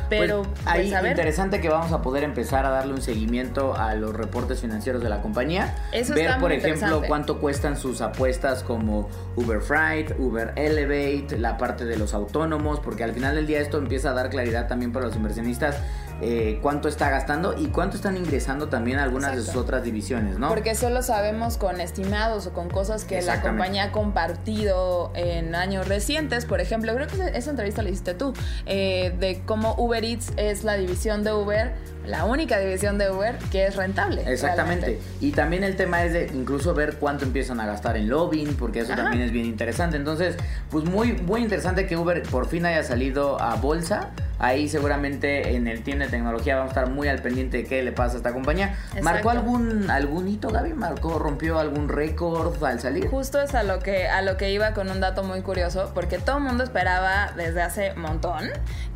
Pero 0.09 0.43
pues, 0.43 0.67
ahí 0.67 0.91
pues, 0.91 1.05
interesante 1.05 1.61
que 1.61 1.69
vamos 1.69 1.93
a 1.93 2.03
poder 2.03 2.25
empezar 2.25 2.67
a 2.67 2.71
darle 2.71 2.95
un 2.95 3.03
seguimiento 3.03 3.77
a 3.77 3.95
los 3.95 4.15
reportes 4.15 4.61
financieros 4.61 5.03
de 5.03 5.09
la 5.09 5.21
compañía. 5.21 5.75
Eso 5.93 6.15
Ver, 6.15 6.39
por 6.39 6.53
ejemplo, 6.53 7.03
cuánto 7.07 7.39
cuestan 7.41 7.77
sus 7.77 8.01
apuestas 8.01 8.63
como 8.63 9.09
Uber 9.37 9.61
Freight, 9.61 10.13
Uber 10.19 10.53
Elevate, 10.57 11.39
la 11.39 11.57
parte 11.57 11.85
de 11.85 11.97
los 11.97 12.15
autónomos, 12.15 12.81
porque 12.81 13.05
al 13.05 13.13
final 13.13 13.35
del 13.35 13.47
día 13.47 13.61
esto 13.61 13.79
empieza 13.79 14.11
a 14.11 14.13
dar 14.15 14.31
claridad 14.31 14.69
también 14.69 14.93
para 14.93 15.07
los 15.07 15.17
inversionistas 15.17 15.77
eh, 16.21 16.59
cuánto 16.63 16.89
está 16.89 17.11
gastando 17.11 17.55
y 17.57 17.67
cuánto 17.69 17.97
están 17.97 18.17
ingresando 18.17 18.69
también 18.69 18.99
algunas 18.99 19.37
de 19.37 19.43
sus 19.43 19.57
otras 19.57 19.85
divisiones, 19.85 20.39
¿no? 20.39 20.49
Porque 20.49 20.75
solo 20.75 21.03
sabemos 21.03 21.57
con 21.57 21.81
estimados 21.81 22.47
o 22.47 22.53
con 22.53 22.69
cosas 22.69 23.05
que 23.05 23.23
la 23.23 23.41
compañía 23.41 23.85
ha 23.85 23.93
compartido 23.93 25.13
en 25.15 25.55
años 25.55 25.87
recientes. 25.87 26.45
Por 26.45 26.61
ejemplo, 26.61 26.95
creo 26.95 27.07
que 27.07 27.39
esa 27.39 27.51
entrevista 27.51 27.83
la 27.83 27.91
hiciste 27.91 28.15
tú, 28.15 28.33
eh, 28.67 29.15
de 29.19 29.43
cómo 29.45 29.75
Uber 29.79 30.05
Eats 30.05 30.33
es 30.37 30.65
la 30.65 30.77
división 30.77 31.25
de 31.25 31.33
Uber 31.33 31.73
la 32.09 32.25
única 32.25 32.59
división 32.59 32.97
de 32.97 33.11
Uber 33.11 33.37
que 33.51 33.67
es 33.67 33.77
rentable. 33.77 34.25
Exactamente. 34.27 34.99
Y 35.21 35.33
también 35.33 35.63
el 35.63 35.77
tema 35.77 36.05
es 36.05 36.13
de 36.13 36.31
incluso 36.35 36.75
ver 36.75 36.97
cuánto 36.97 37.25
empiezan 37.25 37.61
a 37.61 37.67
gastar 37.67 37.97
en 37.97 38.09
lobbying, 38.09 38.55
porque 38.55 38.81
eso 38.81 38.95
también 38.95 39.23
es 39.23 39.31
bien 39.31 39.45
interesante. 39.45 39.97
Entonces, 39.97 40.37
pues 40.71 40.85
muy, 40.85 41.13
muy 41.13 41.43
interesante 41.43 41.87
que 41.87 41.97
Uber 41.97 42.23
por 42.23 42.49
fin 42.49 42.67
haya 42.67 42.83
salido 42.83 43.41
a 43.41 43.57
bolsa. 43.57 44.11
Ahí 44.39 44.69
seguramente 44.69 45.57
en 45.57 45.67
el 45.67 45.83
team 45.83 45.99
de 45.99 46.09
tecnología 46.09 46.57
vamos 46.57 46.71
a 46.71 46.81
estar 46.81 46.93
muy 46.93 47.09
al 47.09 47.21
pendiente 47.21 47.59
de 47.59 47.65
qué 47.65 47.83
le 47.83 47.93
pasa 47.93 48.15
a 48.15 48.17
esta 48.19 48.33
compañía. 48.33 48.77
¿Marcó 49.03 49.31
algún, 49.31 49.91
algún 49.91 50.29
hito, 50.29 50.49
Gaby? 50.49 50.75
¿Marcó, 50.75 51.19
rompió 51.19 51.59
algún 51.59 51.89
récord 51.89 52.63
al 52.63 52.81
salir? 52.81 53.09
Justo 53.09 53.41
es 53.41 53.55
a 53.55 53.63
lo 53.63 53.81
que, 53.81 54.07
a 54.07 54.23
lo 54.23 54.37
que 54.37 54.53
iba 54.53 54.75
con 54.75 54.91
un 54.91 55.01
dato 55.01 55.25
muy 55.25 55.43
curioso, 55.43 55.91
porque 55.95 56.19
todo 56.19 56.39
el 56.39 56.45
mundo 56.45 56.63
esperaba 56.65 57.33
desde 57.37 57.63
hace 57.63 57.95
montón 57.95 58.49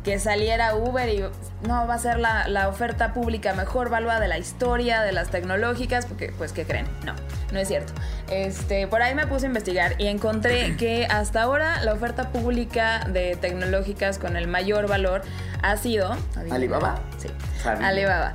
que 0.03 0.19
saliera 0.19 0.75
Uber 0.75 1.09
y 1.09 1.23
no 1.67 1.87
va 1.87 1.93
a 1.93 1.99
ser 1.99 2.19
la, 2.19 2.47
la 2.47 2.67
oferta 2.67 3.13
pública 3.13 3.53
mejor 3.53 3.89
valuada 3.89 4.19
de 4.19 4.27
la 4.27 4.37
historia, 4.37 5.01
de 5.01 5.11
las 5.11 5.29
tecnológicas, 5.29 6.05
porque 6.05 6.33
pues 6.37 6.53
¿qué 6.53 6.65
creen? 6.65 6.87
No, 7.05 7.13
no 7.53 7.59
es 7.59 7.67
cierto. 7.67 7.93
Este, 8.29 8.87
por 8.87 9.01
ahí 9.01 9.15
me 9.15 9.27
puse 9.27 9.45
a 9.45 9.47
investigar 9.47 9.95
y 9.99 10.07
encontré 10.07 10.75
que 10.77 11.05
hasta 11.05 11.43
ahora 11.43 11.81
la 11.83 11.93
oferta 11.93 12.29
pública 12.31 13.07
de 13.07 13.37
tecnológicas 13.39 14.19
con 14.19 14.35
el 14.35 14.47
mayor 14.47 14.87
valor 14.87 15.21
ha 15.61 15.77
sido 15.77 16.17
Alibaba. 16.51 16.99
Sí. 17.17 17.29
Alibaba. 17.65 18.33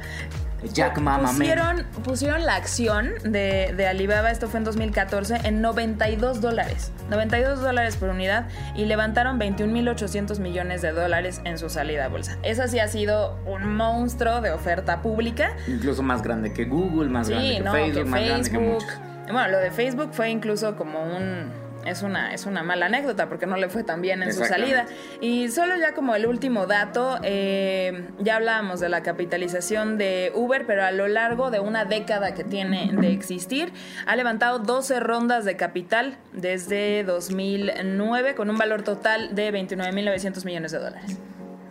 Jack 0.73 0.99
Mama 0.99 1.29
pusieron, 1.29 1.85
pusieron 2.03 2.45
la 2.45 2.57
acción 2.57 3.13
de, 3.23 3.73
de, 3.77 3.87
Alibaba, 3.87 4.31
esto 4.31 4.49
fue 4.49 4.59
en 4.59 4.65
2014, 4.65 5.41
en 5.45 5.61
92 5.61 6.41
dólares. 6.41 6.93
92 7.11 7.61
dólares 7.61 7.97
por 7.97 8.09
unidad 8.09 8.49
y 8.75 8.87
levantaron 8.87 9.39
21.800 9.39 10.41
millones 10.41 10.83
de 10.83 10.93
dólares 10.93 11.41
en 11.45 11.59
su 11.59 11.71
salida 11.71 12.07
a 12.07 12.09
bolsa. 12.09 12.39
Esa 12.43 12.67
sí 12.67 12.81
ha 12.81 12.89
sido 12.89 13.39
un 13.47 13.77
monstruo 13.77 14.41
de 14.41 14.51
oferta 14.51 15.01
pública. 15.01 15.53
Incluso 15.69 16.03
más 16.03 16.23
grande 16.23 16.53
que 16.53 16.65
Google, 16.65 17.09
más 17.09 17.29
grande 17.29 17.59
que 17.59 17.71
Facebook, 17.71 18.07
más 18.09 18.25
grande 18.25 18.51
que 18.51 18.59
muchos. 18.59 18.89
Bueno, 19.31 19.49
lo 19.49 19.59
de 19.59 19.71
Facebook 19.71 20.11
fue 20.13 20.31
incluso 20.31 20.77
como 20.77 21.03
un 21.03 21.53
es 21.89 22.03
una, 22.03 22.35
es 22.35 22.47
una 22.47 22.63
mala 22.63 22.87
anécdota 22.87 23.29
porque 23.29 23.47
no 23.47 23.57
le 23.57 23.69
fue 23.69 23.83
tan 23.85 24.03
bien 24.03 24.23
en 24.23 24.33
su 24.33 24.45
salida. 24.45 24.87
Y 25.21 25.49
solo 25.49 25.77
ya 25.77 25.95
como 25.95 26.15
el 26.15 26.27
último 26.27 26.67
dato, 26.67 27.19
eh, 27.23 28.09
ya 28.19 28.37
hablábamos 28.37 28.81
de 28.81 28.89
la 28.89 29.03
capitalización 29.03 29.97
de 29.97 30.33
Uber, 30.35 30.67
pero 30.67 30.85
a 30.85 30.91
lo 30.91 31.09
largo 31.09 31.51
de 31.51 31.61
una 31.61 31.85
década 31.85 32.35
que 32.35 32.45
tiene 32.45 32.91
de 32.93 33.13
existir, 33.13 33.73
ha 34.07 34.17
levantado 34.17 34.59
12 34.59 35.01
rondas 35.01 35.45
de 35.45 35.57
capital 35.57 36.19
desde 36.33 37.05
2009 37.05 38.35
con 38.35 38.51
un 38.51 38.59
valor 38.59 38.83
total 38.83 39.35
de 39.35 39.53
29.900 39.53 40.45
millones 40.45 40.73
de 40.73 40.79
dólares. 40.79 41.19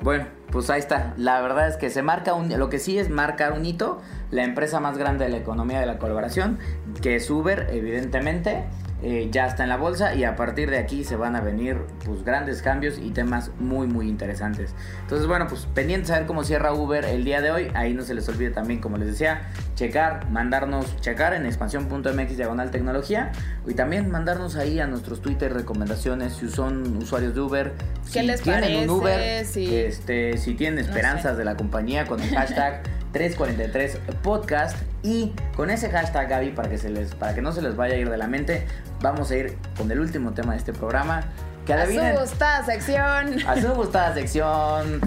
Bueno, 0.08 0.26
pues 0.54 0.70
ahí 0.70 0.80
está. 0.80 1.13
La 1.17 1.41
verdad 1.41 1.67
es 1.67 1.76
que 1.76 1.89
se 1.89 2.02
marca 2.02 2.34
un, 2.34 2.48
lo 2.58 2.70
que 2.70 2.80
sí 2.80 2.98
es 2.98 3.10
marcar 3.10 3.52
un 3.52 3.65
hito, 3.65 4.00
la 4.32 4.46
empresa 4.46 4.80
más 4.80 4.98
grande 4.98 5.26
de 5.26 5.32
la 5.32 5.36
economía 5.36 5.82
de 5.82 5.86
la 5.86 6.00
colaboración, 6.00 6.60
que 7.02 7.17
es 7.17 7.30
Uber, 7.30 7.67
evidentemente. 7.74 8.63
Eh, 9.03 9.29
ya 9.31 9.45
está 9.45 9.62
en 9.62 9.69
la 9.69 9.77
bolsa 9.77 10.15
y 10.15 10.23
a 10.23 10.36
partir 10.36 10.71
de 10.71 10.79
aquí 10.79 11.03
se 11.03 11.15
van 11.15 11.36
a 11.36 11.41
venir 11.41 11.77
pues 12.03 12.23
grandes 12.23 12.63
cambios 12.63 12.97
y 12.97 13.12
temas 13.12 13.51
muy 13.60 13.86
muy 13.86 14.10
interesantes. 14.10 14.73
Entonces 15.01 15.27
bueno 15.27 15.45
pues 15.47 15.67
pendientes 15.67 16.10
a 16.10 16.17
ver 16.17 16.25
cómo 16.25 16.43
cierra 16.43 16.73
Uber 16.73 17.05
el 17.05 17.23
día 17.23 17.41
de 17.41 17.51
hoy. 17.51 17.71
Ahí 17.75 17.93
no 17.93 18.01
se 18.01 18.15
les 18.15 18.27
olvide 18.27 18.49
también 18.49 18.79
como 18.79 18.97
les 18.97 19.10
decía 19.10 19.49
checar, 19.75 20.27
mandarnos 20.31 20.99
checar 20.99 21.36
en 21.36 21.45
expansión.mx 21.45 22.38
diagonal 22.38 22.71
tecnología 22.71 23.31
y 23.67 23.75
también 23.75 24.10
mandarnos 24.10 24.55
ahí 24.55 24.79
a 24.79 24.88
nuestros 24.88 25.21
Twitter 25.21 25.53
recomendaciones 25.53 26.33
si 26.33 26.49
son 26.49 26.97
usuarios 26.97 27.36
de 27.36 27.41
Uber. 27.41 27.73
si 28.03 28.23
les 28.23 28.41
tienen 28.41 28.89
un 28.89 28.89
Uber, 28.89 29.45
este, 29.45 30.38
si 30.38 30.55
tienen 30.55 30.79
esperanzas 30.79 31.38
de 31.38 31.45
la 31.45 31.55
compañía 31.55 32.07
con 32.07 32.19
el 32.19 32.29
hashtag 32.36 32.81
343 33.12 34.00
podcast 34.22 34.78
y 35.04 35.34
con 35.56 35.70
ese 35.70 35.89
hashtag 35.89 36.30
Gaby 36.30 36.52
para 36.52 36.70
que 36.70 36.78
se 36.78 36.89
les 36.89 37.15
para 37.15 37.34
que 37.34 37.41
no 37.41 37.52
se 37.52 37.62
les 37.62 37.76
vaya 37.76 37.96
a 37.96 37.98
ir 37.98 38.10
de 38.10 38.17
la 38.17 38.28
mente 38.28 38.65
vamos 39.02 39.32
a 39.32 39.38
ir 39.38 39.58
con 39.78 39.91
el 39.91 40.00
último 40.00 40.34
tema 40.34 40.54
de 40.54 40.60
este 40.60 40.74
programa. 40.74 41.24
Que 41.67 41.73
a 41.73 41.86
su 41.86 42.19
gustada 42.19 42.65
sección. 42.65 43.45
A 43.45 43.62
su 43.62 43.67
gustada 43.73 44.13
sección. 44.13 45.01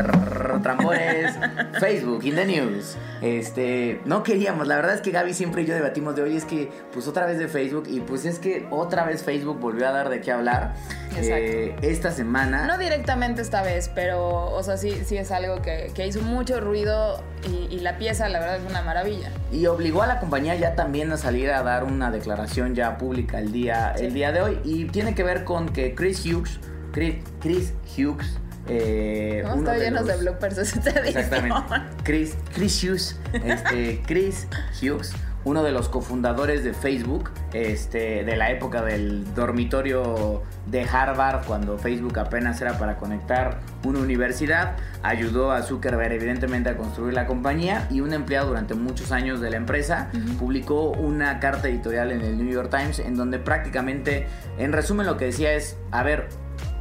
Trambores. 0.63 1.33
Facebook, 1.81 2.23
in 2.25 2.35
the 2.35 2.45
news. 2.45 2.99
Este, 3.23 4.01
no 4.05 4.23
queríamos, 4.23 4.67
la 4.67 4.77
verdad 4.77 4.95
es 4.95 5.01
que 5.01 5.11
Gaby 5.11 5.35
siempre 5.35 5.63
y 5.63 5.67
yo 5.67 5.75
debatimos 5.75 6.17
de 6.17 6.23
hoy, 6.23 6.37
es 6.37 6.45
que 6.45 6.71
pues 6.93 7.07
otra 7.07 7.27
vez 7.27 7.39
de 7.39 7.49
Facebook 7.49 7.85
y 7.87 8.01
pues 8.01 8.25
es 8.25 8.39
que 8.39 8.67
otra 8.71 9.05
vez 9.05 9.23
Facebook 9.23 9.59
volvió 9.61 9.87
a 9.89 9.93
dar 9.93 10.09
de 10.09 10.21
qué 10.21 10.33
hablar. 10.33 10.75
Eh, 11.17 11.77
esta 11.83 12.13
semana. 12.13 12.67
No 12.67 12.79
directamente 12.79 13.43
esta 13.43 13.63
vez, 13.63 13.91
pero 13.95 14.51
o 14.51 14.63
sea, 14.63 14.77
sí, 14.77 15.03
sí 15.05 15.17
es 15.17 15.31
algo 15.31 15.61
que, 15.61 15.91
hizo 16.07 16.23
mucho 16.23 16.61
ruido 16.61 17.23
y, 17.71 17.81
la 17.81 17.99
pieza 17.99 18.29
la 18.29 18.41
verdad 18.41 18.57
es 18.57 18.71
una 18.71 18.83
maravilla. 18.83 19.31
Y 19.53 19.67
obligó 19.67 20.03
a 20.03 20.07
la 20.07 20.21
compañía 20.21 20.55
ya 20.55 20.75
también 20.75 21.11
a 21.13 21.17
salir 21.17 21.51
a 21.51 21.63
dar 21.63 21.85
una 21.85 22.11
declaración 22.11 22.75
ya 22.75 22.99
pública 22.99 23.39
el 23.39 23.53
día, 23.53 23.95
el 23.99 24.15
día 24.15 24.33
de 24.33 24.41
hoy 24.41 24.59
y 24.65 24.85
tiene 24.87 25.15
que 25.15 25.23
ver 25.23 25.45
con 25.45 25.69
que 25.71 25.95
Chris 25.95 26.25
Hughes, 26.25 26.50
Chris, 26.93 27.17
Chris 27.41 27.73
Hughes, 27.97 28.39
eh, 28.69 29.43
no, 29.45 29.75
llenos 29.75 30.07
de 30.07 30.17
bloopers 30.17 30.59
Exactamente. 30.59 31.59
Chris, 32.05 32.37
Chris 32.55 32.85
Hughes, 32.85 33.21
este, 33.33 34.03
Chris 34.07 34.47
Hughes, 34.81 35.13
uno 35.45 35.63
de 35.63 35.73
los 35.73 35.89
cofundadores 35.89 36.63
de 36.65 36.75
Facebook, 36.75 37.31
este, 37.53 38.25
de 38.25 38.37
la 38.37 38.51
época 38.51 38.83
del 38.83 39.35
dormitorio 39.35 40.43
de 40.67 40.83
Harvard, 40.83 41.47
cuando 41.47 41.79
Facebook 41.79 42.19
apenas 42.19 42.61
era 42.61 42.79
para 42.79 42.97
conectar 42.97 43.61
una 43.85 44.01
universidad, 44.01 44.77
ayudó 45.03 45.51
a 45.51 45.63
Zuckerberg 45.63 46.13
evidentemente 46.13 46.69
a 46.69 46.77
construir 46.77 47.15
la 47.15 47.27
compañía 47.27 47.89
y 47.91 48.03
un 48.03 48.13
empleado 48.13 48.49
durante 48.49 48.75
muchos 48.75 49.13
años 49.13 49.41
de 49.41 49.51
la 49.51 49.57
empresa 49.57 50.11
publicó 50.39 50.91
una 50.91 51.41
carta 51.41 51.69
editorial 51.69 52.13
en 52.13 52.21
el 52.21 52.37
New 52.37 52.53
York 52.53 52.71
Times 52.71 52.99
en 52.99 53.17
donde 53.17 53.39
prácticamente, 53.39 54.27
en 54.59 54.73
resumen 54.73 55.07
lo 55.07 55.17
que 55.17 55.25
decía 55.25 55.55
es, 55.55 55.77
a 55.91 56.03
ver, 56.03 56.29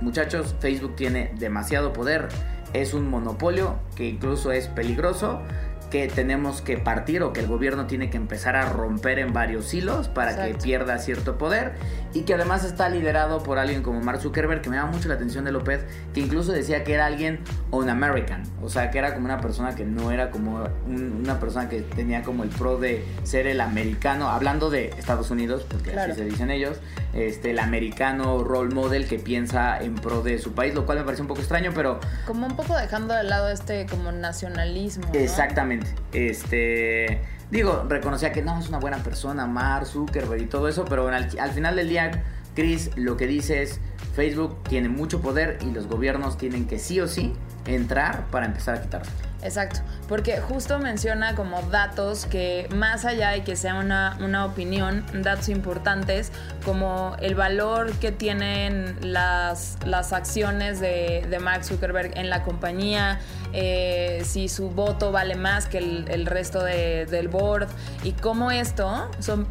Muchachos, 0.02 0.56
Facebook 0.60 0.96
tiene 0.96 1.32
demasiado 1.38 1.94
poder, 1.94 2.30
es 2.74 2.94
un 2.94 3.10
monopolio 3.10 3.80
que 3.96 4.08
incluso 4.08 4.52
es 4.52 4.68
peligroso, 4.68 5.42
que 5.90 6.08
tenemos 6.08 6.62
que 6.62 6.78
partir 6.78 7.24
o 7.24 7.34
que 7.34 7.40
el 7.40 7.48
gobierno 7.48 7.88
tiene 7.88 8.10
que 8.10 8.18
empezar 8.18 8.56
a 8.56 8.70
romper 8.70 9.20
en 9.20 9.34
varios 9.34 9.74
hilos 9.74 10.08
para 10.08 10.46
que 10.46 10.54
pierda 10.54 11.00
cierto 11.00 11.38
poder 11.38 11.74
y 12.14 12.22
que 12.22 12.34
además 12.34 12.64
está 12.64 12.90
liderado 12.90 13.44
por 13.44 13.60
alguien 13.60 13.84
como 13.84 14.02
Mark 14.02 14.22
Zuckerberg, 14.22 14.62
que 14.62 14.70
me 14.70 14.78
llama 14.78 14.92
mucho 14.92 15.08
la 15.10 15.16
atención 15.16 15.46
de 15.46 15.52
López, 15.52 15.86
que 16.14 16.22
incluso 16.22 16.52
decía 16.52 16.84
que 16.84 16.94
era 16.94 17.06
alguien 17.06 17.40
un 17.72 17.90
American, 17.90 18.44
o 18.62 18.70
sea, 18.70 18.90
que 18.90 18.98
era 18.98 19.14
como 19.14 19.26
una 19.26 19.40
persona 19.40 19.76
que 19.76 19.86
no 19.86 20.12
era 20.12 20.32
como 20.32 20.68
una 20.88 21.40
persona 21.40 21.70
que 21.70 21.82
tenía 21.82 22.24
como 22.24 22.44
el 22.44 22.50
pro 22.50 22.78
de 22.78 23.06
ser 23.24 23.48
el 23.48 23.62
americano, 23.62 24.30
hablando 24.30 24.70
de 24.70 24.90
Estados 24.98 25.30
Unidos, 25.32 25.66
porque 25.70 25.98
así 25.98 26.14
se 26.14 26.26
dicen 26.26 26.50
ellos, 26.50 26.78
este, 27.14 27.52
el 27.52 27.60
americano 27.60 28.44
role 28.44 28.74
model 28.74 29.08
que 29.08 29.20
piensa 29.20 29.82
en 29.82 29.96
pro 29.96 30.22
de 30.22 30.40
su 30.40 30.54
país, 30.54 30.74
lo 30.74 30.86
cual 30.86 31.00
me 31.00 31.04
parece 31.04 31.22
un 31.22 31.28
poco 31.28 31.42
extraño, 31.42 31.72
pero... 31.76 32.00
Como 32.26 32.48
un 32.48 32.56
poco 32.56 32.76
dejando 32.76 33.14
de 33.14 33.24
lado 33.24 33.50
este 33.50 33.86
como 33.86 34.12
nacionalismo. 34.12 35.06
Exactamente, 35.14 35.88
este... 36.14 37.22
Digo, 37.52 37.86
reconocía 37.90 38.32
que 38.32 38.44
no, 38.44 38.60
es 38.60 38.70
una 38.70 38.80
buena 38.80 38.98
persona, 38.98 39.48
Mark 39.48 39.88
Zuckerberg 39.88 40.42
y 40.42 40.46
todo 40.46 40.68
eso, 40.68 40.86
pero 40.86 41.08
al, 41.08 41.28
al 41.40 41.52
final 41.52 41.76
del 41.76 41.90
día, 41.90 42.24
Chris 42.56 42.92
lo 42.96 43.18
que 43.18 43.26
dice 43.26 43.64
es, 43.64 43.80
Facebook 44.16 44.64
tiene 44.64 44.90
mucho 44.90 45.22
poder 45.22 45.58
y 45.62 45.72
los 45.72 45.88
gobiernos 45.88 46.38
tienen 46.38 46.68
que 46.68 46.78
sí 46.78 47.00
o 47.00 47.08
sí 47.08 47.34
entrar 47.66 48.28
para 48.28 48.46
empezar 48.46 48.76
a 48.76 48.82
quitarse. 48.82 49.29
Exacto, 49.42 49.80
porque 50.10 50.42
justo 50.42 50.80
menciona 50.80 51.34
como 51.34 51.62
datos 51.64 52.26
que 52.26 52.68
más 52.76 53.06
allá 53.06 53.30
de 53.30 53.44
que 53.44 53.56
sea 53.56 53.76
una, 53.76 54.18
una 54.20 54.46
opinión, 54.46 55.06
datos 55.14 55.48
importantes 55.48 56.34
como 56.66 57.16
el 57.22 57.36
valor 57.36 57.94
que 57.94 58.12
tienen 58.12 58.98
las, 59.02 59.78
las 59.86 60.12
acciones 60.12 60.82
de, 60.82 61.26
de 61.30 61.40
Mark 61.40 61.64
Zuckerberg 61.64 62.18
en 62.18 62.30
la 62.30 62.44
compañía, 62.44 63.20
eh, 63.54 64.24
si 64.26 64.50
su 64.50 64.70
voto 64.72 65.14
vale 65.14 65.36
más 65.36 65.68
que 65.68 65.78
el, 65.78 66.26
resto 66.26 66.62
del 66.64 67.30
board 67.30 67.68
y 68.04 68.12
cómo 68.12 68.52
esto 68.52 69.10
son 69.20 69.48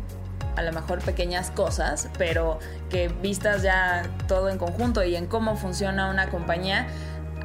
a 0.55 0.63
lo 0.63 0.73
mejor 0.73 1.01
pequeñas 1.01 1.51
cosas, 1.53 2.09
pero 2.19 2.59
que 2.91 3.09
vistas 3.09 3.63
ya 3.63 4.03
todo 4.27 4.49
en 4.49 4.59
conjunto 4.59 5.05
y 5.05 5.15
en 5.15 5.27
cómo 5.27 5.57
funciona 5.57 6.11
una 6.11 6.31
compañía, 6.31 6.89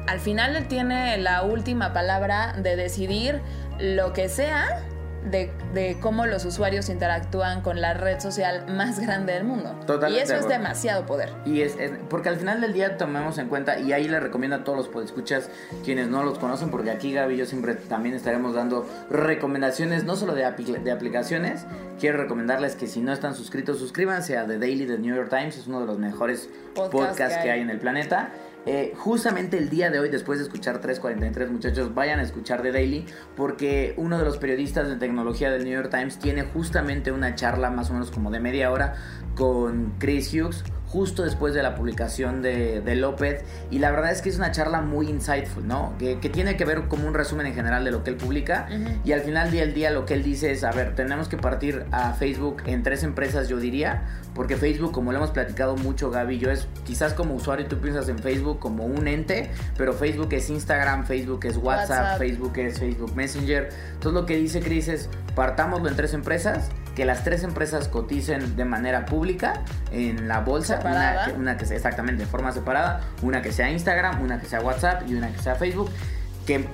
al 0.06 0.20
final 0.20 0.56
él 0.56 0.68
tiene 0.68 1.18
la 1.18 1.42
última 1.42 1.92
palabra 1.92 2.54
de 2.58 2.76
decidir 2.76 3.40
lo 3.78 4.12
que 4.12 4.28
sea 4.28 4.84
de, 5.30 5.96
cómo 6.00 6.26
los 6.26 6.44
usuarios 6.44 6.88
interactúan 6.88 7.62
con 7.62 7.80
la 7.80 7.94
red 7.94 8.20
social 8.20 8.66
más 8.68 9.00
grande 9.00 9.32
del 9.32 9.44
mundo. 9.44 9.74
y 10.08 10.16
eso 10.16 10.34
es 10.34 10.48
demasiado 10.48 11.06
poder. 11.06 11.30
Y 11.44 11.62
es, 11.62 11.76
porque 12.08 12.28
al 12.28 12.36
final 12.36 12.60
del 12.60 12.72
día 12.72 12.96
tomemos 12.96 13.38
en 13.38 13.48
cuenta, 13.48 13.78
y 13.78 13.92
ahí 13.92 14.06
le 14.06 14.20
recomiendo 14.20 14.56
a 14.56 14.64
todos 14.64 14.78
los 14.78 14.88
podescuchas 14.88 15.48
quienes 15.84 16.08
no 16.08 16.22
los 16.22 16.38
conocen, 16.38 16.70
porque 16.70 16.90
aquí 16.90 17.12
Gaby 17.12 17.34
y 17.34 17.36
yo 17.38 17.46
siempre 17.46 17.74
también 17.74 18.14
estaremos 18.14 18.54
dando 18.54 18.86
recomendaciones, 19.10 20.04
no 20.04 20.16
solo 20.16 20.34
de, 20.34 20.42
de 20.42 20.92
aplicaciones, 20.92 21.64
quiero 21.98 22.18
recomendarles 22.18 22.76
que 22.76 22.86
si 22.86 23.00
no 23.00 23.12
están 23.12 23.34
suscritos, 23.34 23.78
suscríbanse 23.78 24.36
a 24.36 24.46
The 24.46 24.58
Daily 24.58 24.84
de 24.86 24.98
New 24.98 25.14
York 25.14 25.30
Times, 25.30 25.56
es 25.56 25.66
uno 25.66 25.80
de 25.80 25.86
los 25.86 25.98
mejores 25.98 26.50
podcasts 26.74 27.38
que 27.42 27.50
hay 27.50 27.60
en 27.60 27.70
el 27.70 27.78
planeta. 27.78 28.30
Eh, 28.66 28.94
justamente 28.96 29.58
el 29.58 29.68
día 29.68 29.90
de 29.90 29.98
hoy, 29.98 30.08
después 30.08 30.38
de 30.38 30.44
escuchar 30.44 30.80
343, 30.80 31.50
muchachos, 31.50 31.94
vayan 31.94 32.18
a 32.18 32.22
escuchar 32.22 32.62
The 32.62 32.72
Daily, 32.72 33.04
porque 33.36 33.92
uno 33.98 34.18
de 34.18 34.24
los 34.24 34.38
periodistas 34.38 34.88
de 34.88 34.96
tecnología 34.96 35.50
del 35.50 35.64
New 35.64 35.72
York 35.72 35.90
Times 35.90 36.18
tiene 36.18 36.44
justamente 36.44 37.12
una 37.12 37.34
charla 37.34 37.70
más 37.70 37.90
o 37.90 37.92
menos 37.92 38.10
como 38.10 38.30
de 38.30 38.40
media 38.40 38.70
hora 38.70 38.94
con 39.34 39.92
Chris 39.98 40.32
Hughes, 40.32 40.64
justo 40.94 41.24
después 41.24 41.54
de 41.54 41.62
la 41.62 41.74
publicación 41.74 42.40
de, 42.40 42.94
López. 42.94 43.42
Y 43.72 43.80
la 43.80 43.90
verdad 43.90 44.12
es 44.12 44.22
que 44.22 44.28
es 44.28 44.36
una 44.36 44.52
charla 44.52 44.80
muy 44.80 45.10
insightful, 45.10 45.66
¿no? 45.66 45.92
Que, 45.98 46.14
tiene 46.34 46.56
que 46.56 46.64
ver 46.64 46.86
como 46.86 47.08
un 47.08 47.14
resumen 47.14 47.46
en 47.46 47.54
general 47.54 47.84
de 47.84 47.90
lo 47.90 48.04
que 48.04 48.10
él 48.10 48.16
publica. 48.16 48.68
Y 49.04 49.10
al 49.10 49.22
final 49.22 49.50
del 49.50 49.74
día 49.74 49.90
lo 49.90 50.06
que 50.06 50.14
él 50.14 50.22
dice 50.22 50.52
es, 50.52 50.62
a 50.62 50.70
ver, 50.70 50.94
tenemos 50.94 51.28
que 51.28 51.36
partir 51.36 51.84
a 51.90 52.12
Facebook 52.12 52.62
en 52.66 52.84
tres 52.84 53.02
empresas, 53.02 53.48
yo 53.48 53.58
diría. 53.58 54.04
Porque 54.36 54.56
Facebook, 54.56 54.92
como 54.92 55.10
lo 55.10 55.18
hemos 55.18 55.30
platicado 55.32 55.76
mucho 55.76 56.10
Gaby, 56.10 56.38
yo 56.38 56.50
es 56.50 56.68
quizás 56.84 57.12
como 57.12 57.34
usuario 57.34 57.66
tú 57.66 57.78
piensas 57.78 58.08
en 58.08 58.18
Facebook 58.18 58.58
como 58.60 58.84
un 58.84 59.06
ente, 59.08 59.50
pero 59.76 59.92
Facebook 59.92 60.32
es 60.32 60.48
Instagram, 60.50 61.06
Facebook 61.06 61.44
es 61.44 61.56
WhatsApp, 61.56 62.18
Facebook 62.18 62.56
es 62.58 62.78
Facebook 62.78 63.14
Messenger. 63.16 63.68
Entonces 63.94 64.12
lo 64.12 64.26
que 64.26 64.36
dice 64.36 64.60
Chris 64.60 64.88
es, 64.88 65.08
partámoslo 65.34 65.88
en 65.88 65.96
tres 65.96 66.14
empresas 66.14 66.70
que 66.94 67.04
las 67.04 67.24
tres 67.24 67.42
empresas 67.42 67.88
coticen 67.88 68.56
de 68.56 68.64
manera 68.64 69.06
pública 69.06 69.62
en 69.90 70.28
la 70.28 70.40
bolsa, 70.40 70.80
una, 70.80 71.32
una, 71.36 71.56
que 71.56 71.66
sea 71.66 71.76
exactamente 71.76 72.24
de 72.24 72.28
forma 72.28 72.52
separada, 72.52 73.00
una 73.22 73.42
que 73.42 73.52
sea 73.52 73.70
Instagram, 73.70 74.22
una 74.22 74.40
que 74.40 74.46
sea 74.46 74.60
WhatsApp 74.60 75.02
y 75.08 75.14
una 75.14 75.32
que 75.32 75.38
sea 75.38 75.56
Facebook, 75.56 75.90
que 76.46 76.64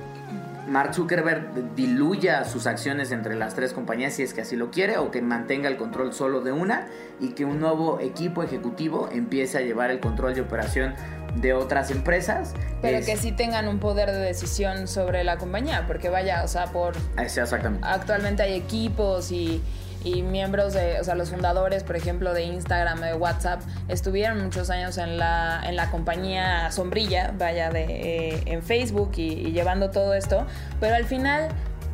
Mark 0.67 0.93
Zuckerberg 0.93 1.75
diluya 1.75 2.45
sus 2.45 2.67
acciones 2.67 3.11
entre 3.11 3.35
las 3.35 3.55
tres 3.55 3.73
compañías 3.73 4.13
si 4.13 4.23
es 4.23 4.33
que 4.33 4.41
así 4.41 4.55
lo 4.55 4.71
quiere 4.71 4.97
o 4.97 5.11
que 5.11 5.21
mantenga 5.21 5.67
el 5.67 5.75
control 5.75 6.13
solo 6.13 6.41
de 6.41 6.51
una 6.51 6.87
y 7.19 7.29
que 7.29 7.43
un 7.43 7.59
nuevo 7.59 7.99
equipo 7.99 8.43
ejecutivo 8.43 9.09
empiece 9.11 9.57
a 9.57 9.61
llevar 9.61 9.91
el 9.91 9.99
control 9.99 10.33
de 10.33 10.41
operación 10.41 10.95
de 11.35 11.53
otras 11.53 11.91
empresas. 11.91 12.53
Pero 12.81 13.05
que 13.05 13.17
sí 13.17 13.31
tengan 13.31 13.67
un 13.67 13.79
poder 13.79 14.11
de 14.11 14.19
decisión 14.19 14.87
sobre 14.87 15.23
la 15.23 15.37
compañía, 15.37 15.85
porque 15.87 16.09
vaya, 16.09 16.43
o 16.43 16.47
sea, 16.47 16.67
por... 16.67 16.93
Exactamente. 17.17 17.85
Actualmente 17.87 18.43
hay 18.43 18.53
equipos 18.53 19.31
y 19.31 19.61
y 20.03 20.23
miembros 20.23 20.73
de, 20.73 20.99
o 20.99 21.03
sea, 21.03 21.15
los 21.15 21.29
fundadores, 21.29 21.83
por 21.83 21.95
ejemplo, 21.95 22.33
de 22.33 22.43
Instagram, 22.43 23.01
de 23.01 23.13
WhatsApp, 23.13 23.61
estuvieron 23.87 24.43
muchos 24.43 24.69
años 24.69 24.97
en 24.97 25.17
la, 25.17 25.61
en 25.65 25.75
la 25.75 25.89
compañía 25.91 26.71
sombrilla, 26.71 27.33
vaya, 27.37 27.69
de, 27.69 27.83
eh, 27.83 28.43
en 28.45 28.63
Facebook 28.63 29.11
y, 29.15 29.51
llevando 29.51 29.91
todo 29.91 30.13
esto, 30.13 30.45
pero 30.79 30.95
al 30.95 31.05
final, 31.05 31.49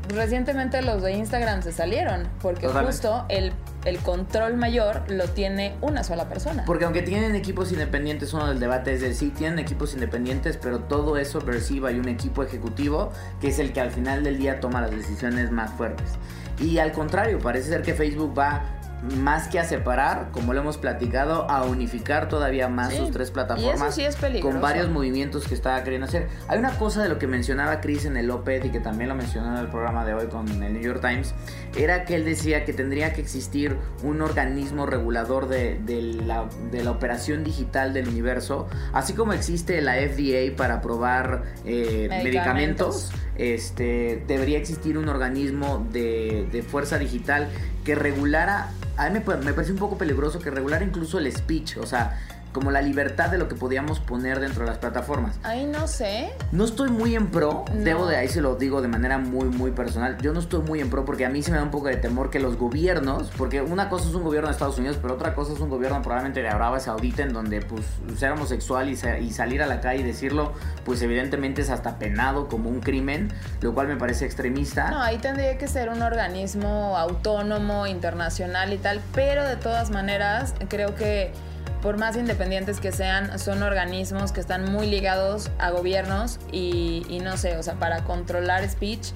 recientemente 0.10 0.82
los 0.82 1.02
de 1.02 1.14
Instagram 1.14 1.62
se 1.62 1.72
salieron, 1.72 2.28
porque 2.42 2.68
justo 2.68 3.26
el, 3.30 3.52
el 3.86 3.98
control 4.00 4.58
mayor 4.58 5.10
lo 5.10 5.26
tiene 5.30 5.76
una 5.82 6.04
sola 6.04 6.30
persona. 6.30 6.64
Porque 6.66 6.86
aunque 6.86 7.02
tienen 7.02 7.36
equipos 7.36 7.72
independientes, 7.72 8.34
uno 8.34 8.48
del 8.48 8.60
debate 8.60 8.94
es 8.94 9.02
de 9.02 9.14
sí, 9.14 9.30
tienen 9.30 9.60
equipos 9.60 9.94
independientes, 9.94 10.58
pero 10.58 10.80
todo 10.80 11.18
eso 11.18 11.40
percibe 11.40 11.90
hay 11.90 12.00
un 12.00 12.08
equipo 12.08 12.44
ejecutivo 12.44 13.12
que 13.42 13.50
es 13.50 13.60
el 13.60 13.74
que 13.74 13.82
al 13.82 13.92
final 13.92 14.24
del 14.24 14.38
día 14.38 14.60
toma 14.60 14.82
las 14.82 14.92
decisiones 14.92 15.52
más 15.52 15.72
fuertes. 15.72 16.18
Y 16.60 16.80
al 16.80 16.92
contrario, 16.92 17.40
parece 17.40 17.70
ser 17.70 17.82
que 17.82 17.94
Facebook 17.94 18.38
va 18.38 18.64
más 19.02 19.48
que 19.48 19.60
a 19.60 19.64
separar, 19.64 20.30
como 20.32 20.54
lo 20.54 20.62
hemos 20.62 20.78
platicado, 20.78 21.50
a 21.50 21.64
unificar 21.64 22.28
todavía 22.30 22.68
más 22.68 22.94
sus 22.94 23.12
tres 23.12 23.32
plataformas 23.32 23.94
sí 23.94 24.04
es 24.04 24.18
con 24.42 24.60
varios 24.62 24.90
movimientos 24.90 25.48
que 25.48 25.54
estaba 25.54 25.84
queriendo 25.84 26.08
hacer. 26.08 26.28
Hay 26.48 26.58
una 26.60 26.78
cosa 26.78 27.04
de 27.04 27.10
lo 27.10 27.20
que 27.20 27.28
mencionaba 27.28 27.80
Chris 27.80 28.06
en 28.06 28.18
el 28.18 28.30
OPED 28.32 28.66
y 28.66 28.70
que 28.70 28.80
también 28.80 29.10
lo 29.10 29.16
mencionó 29.16 29.54
en 29.54 29.58
el 29.58 29.68
programa 29.68 30.06
de 30.06 30.14
hoy 30.14 30.28
con 30.28 30.48
el 30.64 30.74
New 30.74 30.82
York 30.82 31.02
Times, 31.02 31.34
era 31.76 32.06
que 32.06 32.16
él 32.16 32.26
decía 32.26 32.66
que 32.66 32.74
tendría 32.74 33.14
que 33.14 33.22
existir 33.22 33.78
un 34.04 34.22
organismo 34.22 34.86
regulador 34.86 35.48
de, 35.48 35.80
la, 36.26 36.46
de 36.72 36.84
la, 36.84 36.92
operación 36.92 37.44
digital 37.44 37.94
del 37.94 38.08
universo, 38.08 38.68
así 38.94 39.14
como 39.14 39.34
existe 39.34 39.82
la 39.82 39.96
FDA 39.96 40.56
para 40.56 40.76
aprobar 40.76 41.44
eh, 41.66 42.08
medicamentos 42.10 43.12
este, 43.38 44.24
debería 44.28 44.58
existir 44.58 44.98
un 44.98 45.10
organismo 45.10 45.86
de, 45.92 46.48
de 46.52 46.64
fuerza 46.64 46.98
digital 46.98 47.50
que 47.86 47.96
regulara, 47.96 48.72
a 48.98 49.10
mí 49.10 49.20
me, 49.20 49.54
parece 49.54 49.72
un 49.72 49.78
poco 49.78 49.98
peligroso 49.98 50.40
que 50.40 50.50
regulara 50.50 50.84
incluso 50.84 51.20
el 51.20 51.32
speech, 51.32 51.78
o 51.78 51.86
sea, 51.86 52.20
como 52.58 52.72
la 52.72 52.82
libertad 52.82 53.30
de 53.30 53.38
lo 53.38 53.48
que 53.48 53.54
podíamos 53.54 54.00
poner 54.00 54.40
dentro 54.40 54.64
de 54.64 54.72
las 54.72 54.80
plataformas. 54.80 55.40
Ahí 55.44 55.68
no 55.68 55.88
sé. 55.88 56.32
No 56.52 56.66
estoy 56.66 56.90
muy 56.90 57.14
en 57.14 57.28
pro, 57.28 57.66
debo 57.72 58.08
de 58.08 58.16
ahí 58.16 58.28
se 58.28 58.42
lo 58.42 58.56
digo 58.56 58.82
de 58.82 58.88
manera 58.88 59.20
muy 59.20 59.46
muy 59.46 59.70
personal. 59.70 60.18
Yo 60.24 60.34
no 60.34 60.40
estoy 60.40 60.64
muy 60.64 60.82
en 60.82 60.90
pro 60.90 61.06
porque 61.06 61.24
a 61.24 61.30
mí 61.30 61.44
se 61.44 61.52
me 61.52 61.58
da 61.58 61.64
un 61.64 61.70
poco 61.70 61.88
de 61.88 61.98
temor 61.98 62.32
que 62.32 62.40
los 62.40 62.58
gobiernos, 62.58 63.30
porque 63.38 63.62
una 63.62 63.90
cosa 63.90 64.10
es 64.10 64.16
un 64.16 64.24
gobierno 64.24 64.48
de 64.48 64.54
Estados 64.54 64.80
Unidos, 64.80 64.98
pero 65.00 65.14
otra 65.14 65.36
cosa 65.36 65.54
es 65.54 65.60
un 65.60 65.70
gobierno 65.70 66.02
probablemente 66.02 66.42
de 66.42 66.50
Arabia 66.50 66.80
Saudita 66.80 67.22
en 67.22 67.32
donde 67.32 67.62
pues 67.62 67.86
ser 68.18 68.32
homosexual 68.32 68.90
y, 68.90 68.94
y 69.22 69.32
salir 69.32 69.62
a 69.62 69.68
la 69.68 69.80
calle 69.80 70.00
y 70.00 70.04
decirlo, 70.04 70.54
pues 70.84 71.00
evidentemente 71.04 71.62
es 71.62 71.70
hasta 71.70 72.00
penado 72.00 72.48
como 72.48 72.72
un 72.72 72.80
crimen, 72.80 73.32
lo 73.62 73.76
cual 73.76 73.88
me 73.88 73.98
parece 73.98 74.26
extremista. 74.26 74.90
No, 74.90 75.00
ahí 75.00 75.20
tendría 75.20 75.60
que 75.60 75.68
ser 75.68 75.90
un 75.90 76.02
organismo 76.02 76.98
autónomo, 76.98 77.86
internacional 77.86 78.74
y 78.74 78.80
tal, 78.80 79.00
pero 79.14 79.44
de 79.44 79.58
todas 79.58 79.92
maneras 79.92 80.56
creo 80.70 80.96
que 80.96 81.34
por 81.82 81.98
más 81.98 82.16
independientes 82.16 82.80
que 82.80 82.92
sean, 82.92 83.38
son 83.40 83.64
organismos 83.64 84.32
que 84.32 84.40
están 84.40 84.72
muy 84.72 84.88
ligados 84.88 85.52
a 85.60 85.72
gobiernos 85.72 86.40
y, 86.52 87.20
no 87.24 87.38
sé, 87.38 87.58
o 87.58 87.64
sea, 87.64 87.76
para 87.76 88.04
controlar 88.04 88.68
speech 88.70 89.12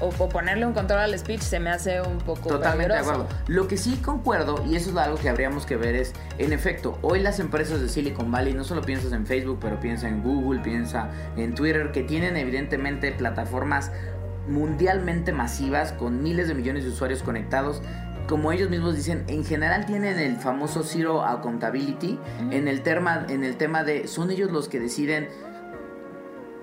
o, 0.00 0.10
ponerle 0.28 0.66
un 0.66 0.72
control 0.72 1.00
al 1.00 1.16
speech 1.16 1.40
se 1.40 1.60
me 1.60 1.70
hace 1.70 2.00
un 2.00 2.18
poco 2.18 2.48
Totalmente 2.48 2.94
de 2.94 2.98
acuerdo. 2.98 3.28
Lo 3.46 3.68
que 3.68 3.76
sí 3.76 3.96
concuerdo, 3.96 4.62
y 4.66 4.74
eso 4.74 4.90
es 4.90 4.96
algo 4.96 5.16
que 5.16 5.28
habríamos 5.28 5.66
que 5.66 5.76
ver, 5.76 5.94
es, 5.94 6.12
en 6.38 6.52
efecto, 6.52 6.98
hoy 7.00 7.20
las 7.20 7.38
empresas 7.38 7.80
de 7.80 7.88
Silicon 7.88 8.30
Valley, 8.30 8.54
no 8.54 8.64
solo 8.64 8.82
piensas 8.82 9.12
en 9.12 9.26
Facebook, 9.26 9.58
pero 9.60 9.78
piensa 9.80 10.08
en 10.08 10.22
Google, 10.22 10.60
piensa 10.60 11.10
en 11.36 11.54
Twitter, 11.54 11.92
que 11.92 12.02
tienen 12.02 12.36
evidentemente 12.36 13.12
plataformas 13.12 13.92
mundialmente 14.48 15.32
masivas 15.32 15.92
con 15.92 16.22
miles 16.22 16.48
de 16.48 16.54
millones 16.54 16.84
de 16.84 16.90
usuarios 16.90 17.22
conectados 17.22 17.80
como 18.28 18.52
ellos 18.52 18.70
mismos 18.70 18.96
dicen, 18.96 19.24
en 19.28 19.44
general 19.44 19.86
tienen 19.86 20.18
el 20.18 20.36
famoso 20.36 20.82
Zero 20.82 21.22
Accountability 21.22 22.18
en, 22.50 22.68
el 22.68 22.82
tema, 22.82 23.26
en 23.28 23.44
el 23.44 23.56
tema 23.56 23.84
de 23.84 24.08
son 24.08 24.30
ellos 24.30 24.50
los 24.50 24.68
que 24.68 24.80
deciden 24.80 25.28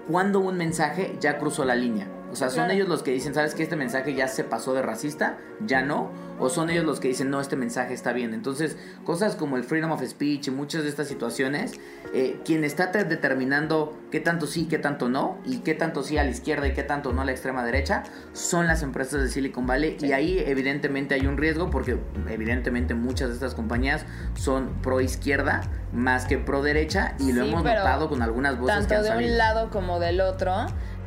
cuando 0.08 0.40
un 0.40 0.58
mensaje 0.58 1.18
ya 1.20 1.38
cruzó 1.38 1.66
la 1.66 1.76
línea. 1.76 2.08
O 2.32 2.36
sea, 2.36 2.48
son 2.50 2.56
Claro. 2.66 2.74
ellos 2.74 2.88
los 2.88 3.04
que 3.04 3.12
dicen, 3.12 3.34
¿sabes 3.34 3.54
que 3.56 3.64
Este 3.64 3.76
mensaje 3.76 4.14
ya 4.16 4.28
se 4.28 4.44
pasó 4.44 4.74
de 4.74 4.82
racista, 4.82 5.38
ya 5.66 5.82
no. 5.82 6.10
O 6.40 6.50
son 6.50 6.70
ellos 6.72 6.86
los 6.86 7.00
que 7.00 7.08
dicen, 7.10 7.30
no, 7.30 7.40
este 7.40 7.56
mensaje 7.56 7.94
está 7.94 8.14
bien. 8.14 8.34
Entonces, 8.34 8.76
cosas 9.04 9.36
como 9.36 9.58
el 9.58 9.64
freedom 9.64 9.92
of 9.92 10.02
speech 10.04 10.48
y 10.48 10.52
muchas 10.52 10.82
de 10.84 10.90
estas 10.90 11.08
situaciones, 11.08 11.74
eh, 12.16 12.40
quien 12.44 12.64
está 12.64 12.92
te- 12.92 13.04
determinando 13.04 13.96
qué 14.10 14.20
tanto 14.20 14.48
sí, 14.48 14.66
qué 14.68 14.80
tanto 14.80 15.08
no, 15.08 15.38
y 15.46 15.60
qué 15.60 15.76
tanto 15.76 16.02
sí 16.02 16.18
a 16.18 16.24
la 16.24 16.32
izquierda 16.32 16.68
y 16.68 16.74
qué 16.74 16.82
tanto 16.82 17.14
no 17.14 17.22
a 17.22 17.26
la 17.26 17.32
extrema 17.32 17.64
derecha, 17.64 18.04
son 18.34 18.66
las 18.66 18.82
empresas 18.82 19.22
de 19.22 19.30
Silicon 19.30 19.68
Valley. 19.68 19.98
Y 20.02 20.14
ahí 20.14 20.40
evidentemente 20.40 21.14
hay 21.14 21.28
un 21.28 21.38
riesgo 21.38 21.70
porque 21.70 22.00
evidentemente 22.28 22.96
muchas 22.96 23.28
de 23.30 23.36
estas 23.36 23.54
compañías 23.54 24.06
son 24.34 24.70
pro 24.82 25.00
izquierda 25.02 25.62
más 25.94 26.26
que 26.26 26.38
pro 26.40 26.64
derecha 26.64 27.14
y 27.20 27.34
lo 27.34 27.44
Sí, 27.44 27.50
hemos 27.50 27.64
notado 27.64 28.10
con 28.10 28.22
algunas 28.24 28.58
voces 28.58 28.76
que 28.78 28.80
Tanto 28.82 28.96
han 28.96 29.02
de 29.04 29.08
salido. 29.10 29.32
un 29.32 29.38
lado 29.38 29.70
como 29.70 30.00
del 30.00 30.22
otro, 30.22 30.56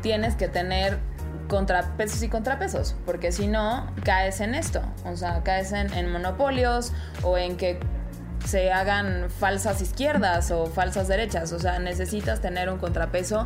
tienes 0.01 0.37
que 0.37 0.47
tener 0.49 0.99
contrapesos 1.49 2.23
y 2.23 2.29
contrapesos, 2.29 2.95
porque 3.05 3.33
si 3.33 3.47
no, 3.47 3.87
caes 4.05 4.41
en 4.41 4.55
esto. 4.55 4.83
O 5.05 5.17
sea, 5.17 5.43
caes 5.43 5.73
en, 5.73 6.11
monopolios 6.13 6.93
o 7.23 7.39
en 7.39 7.57
que 7.57 7.79
se 8.47 8.73
hagan 8.73 9.31
falsas 9.31 9.81
izquierdas 9.81 10.51
o 10.51 10.67
falsas 10.67 11.09
derechas. 11.09 11.53
O 11.53 11.59
sea, 11.59 11.79
necesitas 11.79 12.41
tener 12.41 12.69
un 12.71 12.79
contrapeso 12.79 13.45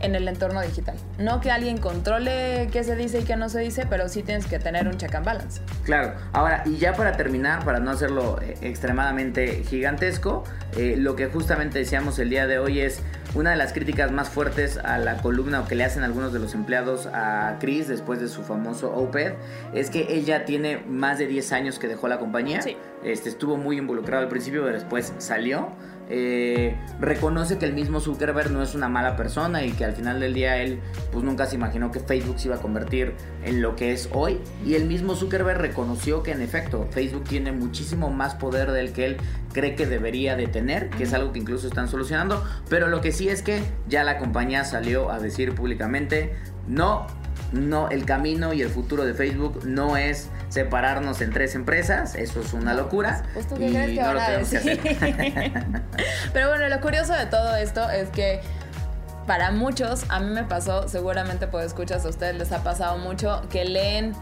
en 0.00 0.14
el 0.14 0.28
entorno 0.28 0.60
digital. 0.60 0.96
No 1.18 1.40
que 1.40 1.50
alguien 1.50 1.78
controle 1.78 2.68
qué 2.72 2.84
se 2.84 2.96
dice 2.96 3.20
y 3.20 3.24
qué 3.24 3.36
no 3.36 3.48
se 3.48 3.60
dice, 3.60 3.86
pero 3.88 4.08
sí 4.08 4.22
tienes 4.22 4.46
que 4.46 4.58
tener 4.58 4.86
un 4.86 4.96
check 4.96 5.14
and 5.14 5.24
balance. 5.24 5.60
Claro, 5.84 6.14
ahora, 6.32 6.62
y 6.66 6.76
ya 6.76 6.94
para 6.94 7.16
terminar, 7.16 7.64
para 7.64 7.78
no 7.80 7.90
hacerlo 7.90 8.38
eh, 8.42 8.56
extremadamente 8.60 9.62
gigantesco, 9.64 10.44
eh, 10.76 10.96
lo 10.98 11.16
que 11.16 11.26
justamente 11.26 11.78
decíamos 11.78 12.18
el 12.18 12.30
día 12.30 12.46
de 12.46 12.58
hoy 12.58 12.80
es 12.80 13.00
una 13.34 13.50
de 13.50 13.56
las 13.56 13.72
críticas 13.72 14.12
más 14.12 14.28
fuertes 14.28 14.78
a 14.78 14.98
la 14.98 15.16
columna 15.18 15.60
o 15.60 15.66
que 15.66 15.74
le 15.74 15.84
hacen 15.84 16.02
algunos 16.04 16.32
de 16.32 16.38
los 16.38 16.54
empleados 16.54 17.06
a 17.12 17.56
Chris 17.60 17.88
después 17.88 18.20
de 18.20 18.28
su 18.28 18.42
famoso 18.42 18.92
OPED, 18.94 19.32
es 19.72 19.90
que 19.90 20.02
él 20.16 20.24
ya 20.24 20.44
tiene 20.44 20.78
más 20.88 21.18
de 21.18 21.26
10 21.26 21.52
años 21.52 21.78
que 21.78 21.88
dejó 21.88 22.06
la 22.08 22.18
compañía, 22.18 22.62
Sí. 22.62 22.76
este, 23.02 23.28
estuvo 23.28 23.56
muy 23.56 23.78
involucrado 23.78 24.22
al 24.22 24.28
principio, 24.28 24.62
pero 24.62 24.74
después 24.74 25.12
salió. 25.18 25.68
Eh, 26.10 26.76
reconoce 27.00 27.56
que 27.58 27.64
el 27.64 27.72
mismo 27.72 28.00
Zuckerberg 28.00 28.50
no 28.50 28.62
es 28.62 28.74
una 28.74 28.88
mala 28.88 29.16
persona 29.16 29.64
y 29.64 29.72
que 29.72 29.84
al 29.84 29.94
final 29.94 30.20
del 30.20 30.34
día 30.34 30.58
él 30.58 30.80
pues 31.12 31.24
nunca 31.24 31.46
se 31.46 31.56
imaginó 31.56 31.90
que 31.90 32.00
Facebook 32.00 32.38
se 32.38 32.48
iba 32.48 32.56
a 32.56 32.60
convertir 32.60 33.14
en 33.44 33.62
lo 33.62 33.74
que 33.76 33.92
es 33.92 34.08
hoy. 34.12 34.38
Y 34.66 34.74
el 34.74 34.84
mismo 34.84 35.14
Zuckerberg 35.14 35.60
reconoció 35.60 36.22
que 36.22 36.32
en 36.32 36.42
efecto 36.42 36.86
Facebook 36.90 37.24
tiene 37.24 37.52
muchísimo 37.52 38.10
más 38.10 38.34
poder 38.34 38.72
del 38.72 38.92
que 38.92 39.06
él 39.06 39.16
cree 39.52 39.74
que 39.74 39.86
debería 39.86 40.36
de 40.36 40.46
tener, 40.46 40.90
que 40.90 41.04
es 41.04 41.14
algo 41.14 41.32
que 41.32 41.38
incluso 41.38 41.66
están 41.66 41.88
solucionando, 41.88 42.44
pero 42.68 42.88
lo 42.88 43.00
que 43.00 43.12
sí 43.12 43.28
es 43.28 43.42
que 43.42 43.62
ya 43.88 44.04
la 44.04 44.18
compañía 44.18 44.64
salió 44.64 45.10
a 45.10 45.18
decir 45.18 45.54
públicamente 45.54 46.34
no 46.66 47.06
no, 47.52 47.88
el 47.88 48.04
camino 48.04 48.52
y 48.52 48.62
el 48.62 48.68
futuro 48.68 49.04
de 49.04 49.14
Facebook 49.14 49.64
no 49.64 49.96
es 49.96 50.28
separarnos 50.54 51.20
en 51.20 51.32
tres 51.32 51.56
empresas, 51.56 52.14
eso 52.14 52.40
es 52.40 52.52
una 52.52 52.74
locura. 52.74 53.24
Pues 53.34 53.48
tú 53.48 53.56
qué 53.56 53.66
y 53.66 53.72
crees 53.72 53.90
que 53.90 54.00
no 54.00 54.06
van 54.06 54.14
lo 54.14 54.20
a 54.20 54.26
tenemos 54.26 54.48
que 54.50 54.58
decir. 54.58 54.80
hacer. 54.80 55.82
Pero 56.32 56.48
bueno, 56.48 56.68
lo 56.68 56.80
curioso 56.80 57.12
de 57.12 57.26
todo 57.26 57.56
esto 57.56 57.90
es 57.90 58.08
que 58.10 58.40
para 59.26 59.50
muchos, 59.50 60.04
a 60.10 60.20
mí 60.20 60.32
me 60.32 60.44
pasó, 60.44 60.88
seguramente 60.88 61.48
por 61.48 61.62
escuchas 61.62 62.04
a 62.06 62.08
ustedes 62.08 62.36
les 62.36 62.52
ha 62.52 62.62
pasado 62.62 62.98
mucho, 62.98 63.42
que 63.50 63.64
leen 63.64 64.14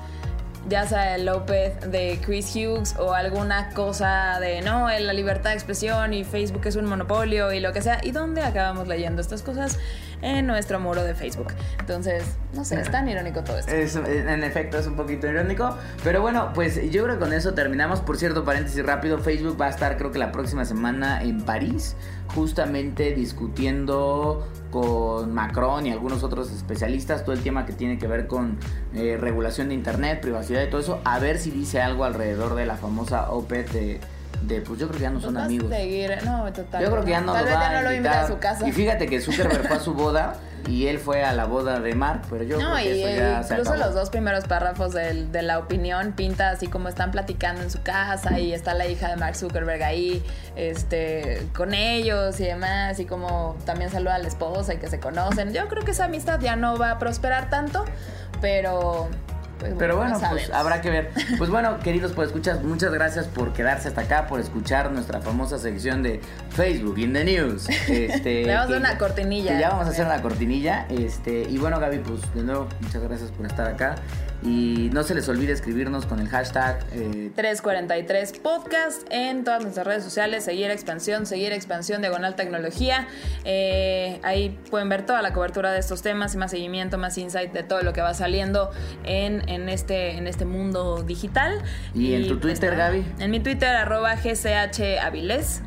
ya 0.68 0.87
sea 0.87 1.16
el 1.16 1.27
López 1.27 1.75
de 1.90 2.18
Chris 2.25 2.55
Hughes 2.55 2.95
o 2.99 3.12
alguna 3.12 3.71
cosa 3.71 4.38
de 4.40 4.62
no, 4.62 4.88
la 4.88 5.12
libertad 5.12 5.51
de 5.51 5.57
expresión 5.57 6.14
y 6.14 6.25
Facebook 6.25 6.62
es 6.66 6.77
un 6.77 6.87
monopolio 6.87 7.53
y 7.53 7.61
lo 7.61 7.73
que 7.73 7.83
sea. 7.83 8.01
¿Y 8.03 8.12
dónde 8.12 8.42
acabamos 8.42 8.88
leyendo 8.88 9.21
estas 9.21 9.42
cosas? 9.42 9.79
En 10.22 10.46
nuestro 10.46 10.80
muro 10.80 11.02
de 11.02 11.14
Facebook. 11.14 11.48
Entonces, 11.80 12.24
no 12.54 12.64
sé, 12.64 12.80
es 12.80 12.90
tan 12.90 13.08
irónico 13.08 13.42
todo 13.42 13.58
esto. 13.58 13.72
Es, 13.72 13.96
en 13.96 14.44
efecto, 14.44 14.78
es 14.78 14.87
un 14.87 14.96
poquito 14.96 15.26
irónico. 15.26 15.76
Pero 16.04 16.22
bueno, 16.22 16.52
pues 16.54 16.76
yo 16.90 17.04
creo 17.04 17.18
que 17.18 17.24
con 17.24 17.32
eso 17.32 17.54
terminamos. 17.54 18.00
Por 18.00 18.16
cierto, 18.16 18.44
paréntesis 18.44 18.85
rápido, 18.85 19.18
Facebook 19.18 19.61
va 19.61 19.66
a 19.66 19.70
estar 19.70 19.96
creo 19.96 20.12
que 20.12 20.18
la 20.18 20.32
próxima 20.32 20.64
semana 20.64 21.22
en 21.22 21.42
París, 21.42 21.96
justamente 22.35 23.12
discutiendo 23.14 24.48
con 24.70 25.35
Macron 25.35 25.87
y 25.87 25.92
algunos 25.92 26.22
otros 26.22 26.50
especialistas 26.50 27.24
todo 27.24 27.35
el 27.35 27.42
tema 27.42 27.66
que 27.66 27.72
tiene 27.72 27.98
que 27.98 28.06
ver 28.06 28.26
con 28.26 28.58
eh, 28.94 29.16
regulación 29.20 29.68
de 29.68 29.74
Internet, 29.74 30.20
privacidad 30.20 30.62
y 30.62 30.70
todo 30.70 30.80
eso. 30.80 31.00
A 31.04 31.18
ver 31.18 31.38
si 31.38 31.50
dice 31.50 31.80
algo 31.80 32.04
alrededor 32.04 32.54
de 32.54 32.66
la 32.66 32.76
famosa 32.76 33.30
OPED 33.30 33.70
de... 33.70 34.00
de, 34.42 34.61
pues 34.61 34.78
yo 34.81 34.87
creo 34.88 34.98
que 34.98 35.02
ya 35.05 35.11
no 35.11 35.20
son 35.20 35.35
vas 35.35 35.42
a 35.44 35.46
amigos. 35.46 35.70
seguir- 35.70 36.18
No, 36.24 36.52
total. 36.52 36.83
Yo 36.83 36.90
creo 36.90 37.05
que 37.05 37.11
ya 37.11 37.20
no 37.20 37.33
Tal 37.33 37.44
lo 37.44 37.50
vez 37.50 37.59
ya 37.61 37.70
no 37.72 37.78
a 37.78 37.83
lo 37.83 37.92
invita 37.92 37.96
invitar. 37.96 38.24
a 38.24 38.26
su 38.28 38.38
casa. 38.38 38.68
Y 38.68 38.72
fíjate 38.72 39.07
que 39.07 39.20
Zuckerberg 39.20 39.66
fue 39.68 39.76
a 39.76 39.81
su 39.81 39.94
boda 39.94 40.35
y 40.68 40.87
él 40.87 40.98
fue 41.00 41.24
a 41.24 41.33
la 41.33 41.44
boda 41.46 41.81
de 41.81 41.92
Mark, 41.94 42.22
pero 42.31 42.44
yo 42.44 42.57
No, 42.59 42.74
creo 42.74 42.85
que 42.85 42.96
y 42.96 43.02
eso 43.02 43.16
ya 43.18 43.42
se 43.42 43.55
incluso 43.55 43.72
acabó. 43.72 43.87
los 43.87 43.94
dos 43.96 44.11
primeros 44.11 44.44
párrafos 44.44 44.92
de 44.94 45.42
la 45.42 45.59
opinión 45.59 46.12
pinta 46.12 46.50
así 46.50 46.68
como 46.68 46.88
están 46.88 47.11
platicando 47.11 47.62
en 47.62 47.70
su 47.70 47.83
casa 47.83 48.38
y 48.38 48.52
está 48.52 48.72
la 48.74 48.87
hija 48.87 49.09
de 49.09 49.16
Mark 49.16 49.35
Zuckerberg 49.35 49.83
ahí 49.83 50.22
este, 50.55 51.46
con 51.57 51.74
ellos 51.74 52.38
y 52.38 52.44
demás, 52.44 53.00
y 53.00 53.07
como 53.07 53.57
también 53.64 53.90
saluda 53.90 54.14
a 54.14 54.18
la 54.18 54.28
esposa 54.28 54.74
y 54.74 54.76
que 54.78 54.88
se 54.88 55.00
conocen. 55.00 55.52
Yo 55.52 55.66
creo 55.68 55.85
que 55.85 55.90
esa 55.90 56.05
amistad 56.05 56.38
ya 56.40 56.55
no 56.55 56.76
va 56.78 56.92
a 56.92 56.98
prosperar 57.00 57.50
tanto, 57.50 57.85
pero... 58.40 59.09
pues, 59.68 59.75
Pero 59.79 59.96
bueno, 59.96 60.18
no 60.18 60.31
pues 60.31 60.51
habrá 60.51 60.81
que 60.81 60.90
ver. 60.90 61.11
Pues 61.38 61.51
bueno, 61.51 61.79
queridos 61.81 62.12
por 62.12 62.25
escuchas, 62.25 62.62
muchas 62.62 62.92
gracias 62.92 63.27
por 63.27 63.53
quedarse 63.53 63.88
hasta 63.88 64.03
acá, 64.03 64.27
por 64.27 64.40
escuchar 64.40 64.90
nuestra 64.92 65.20
famosa 65.20 65.59
sección 65.59 66.03
de 66.03 66.20
Facebook 66.51 66.98
in 66.98 67.12
the 67.12 67.25
News. 67.25 67.68
Este, 67.88 68.44
Le 68.44 68.55
vamos 68.55 68.64
a 68.64 68.66
que- 68.68 68.72
dar 68.75 68.81
una 68.81 68.98
cortinilla. 68.98 69.59
ya 69.61 69.70
vamos 69.70 69.87
a 69.87 69.90
hacer 69.90 70.07
una 70.07 70.20
cortinilla. 70.22 70.87
Este, 70.88 71.42
y 71.48 71.59
bueno, 71.59 71.79
Gaby, 71.81 71.98
pues 71.98 72.20
de 72.35 72.42
nuevo, 72.42 72.68
muchas 72.81 73.03
gracias 73.03 73.31
por 73.31 73.46
estar 73.46 73.66
acá. 73.68 73.94
Y 74.44 74.90
no 74.92 75.05
se 75.05 75.14
les 75.14 75.29
olvide 75.29 75.53
escribirnos 75.53 76.05
con 76.05 76.18
el 76.18 76.29
hashtag 76.29 76.81
eh, 76.92 77.31
343 77.37 78.33
Podcast 78.40 79.03
en 79.11 79.44
todas 79.44 79.62
nuestras 79.62 79.87
redes 79.87 80.03
sociales, 80.03 80.42
seguir 80.44 80.68
expansión, 80.72 81.27
seguir 81.27 81.53
expansión 81.53 82.01
diagonal 82.03 82.35
tecnología. 82.35 83.07
Eh, 83.44 84.18
ahí 84.25 84.59
pueden 84.68 84.88
ver 84.88 85.07
toda 85.07 85.22
la 85.22 85.33
cobertura 85.33 85.70
de 85.70 85.79
estos 85.79 86.03
temas 86.03 86.35
y 86.35 86.38
más 86.38 86.51
seguimiento, 86.51 86.98
más 86.98 87.18
insight 87.18 87.53
de 87.53 87.62
todo 87.62 87.83
lo 87.83 87.92
que 87.92 88.01
va 88.01 88.14
saliendo 88.14 88.72
en, 89.05 89.48
en 89.55 89.69
este, 89.69 90.17
en 90.17 90.27
este 90.27 90.45
mundo 90.45 91.03
digital. 91.03 91.62
¿Y 91.95 92.15
en 92.15 92.29
tu 92.29 92.38
Twitter, 92.38 92.73
nada, 92.73 92.91
Gaby? 92.91 93.05
En 93.19 93.31
mi 93.31 93.41
Twitter, 93.41 93.69
arroba 93.69 94.15
GCH 94.17 94.99
Avilés. 95.03 95.62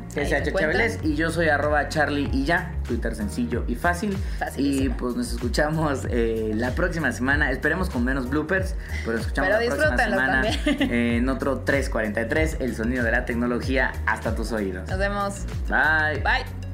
Y 1.02 1.14
yo 1.14 1.30
soy 1.30 1.48
arroba 1.48 1.88
Charlie 1.88 2.28
y 2.32 2.44
ya, 2.44 2.72
Twitter 2.86 3.14
sencillo 3.14 3.64
y 3.68 3.74
fácil. 3.74 4.12
Y 4.12 4.38
Facilísimo. 4.38 4.96
pues 4.96 5.14
nos 5.14 5.32
escuchamos 5.32 6.06
eh, 6.10 6.52
la 6.54 6.70
próxima 6.70 7.12
semana, 7.12 7.50
esperemos 7.50 7.90
con 7.90 8.04
menos 8.04 8.30
bloopers, 8.30 8.74
pero 9.04 9.18
escuchamos 9.18 9.50
Pero 9.50 9.60
la 9.60 9.76
próxima 9.76 9.98
semana 9.98 10.42
en 10.64 11.28
otro 11.28 11.60
343, 11.60 12.56
el 12.60 12.74
sonido 12.74 13.04
de 13.04 13.12
la 13.12 13.24
tecnología 13.24 13.92
hasta 14.06 14.34
tus 14.34 14.52
oídos. 14.52 14.88
Nos 14.88 14.98
vemos. 14.98 15.44
Bye. 15.68 16.22
Bye. 16.22 16.65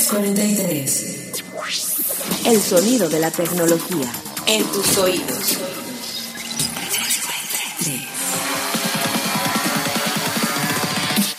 $343. 0.00 2.46
El 2.46 2.56
sonido 2.58 3.08
de 3.10 3.20
la 3.20 3.30
tecnología 3.30 4.10
en 4.46 4.64
tus 4.72 4.96
oídos. 4.96 5.58
343. 6.88 8.08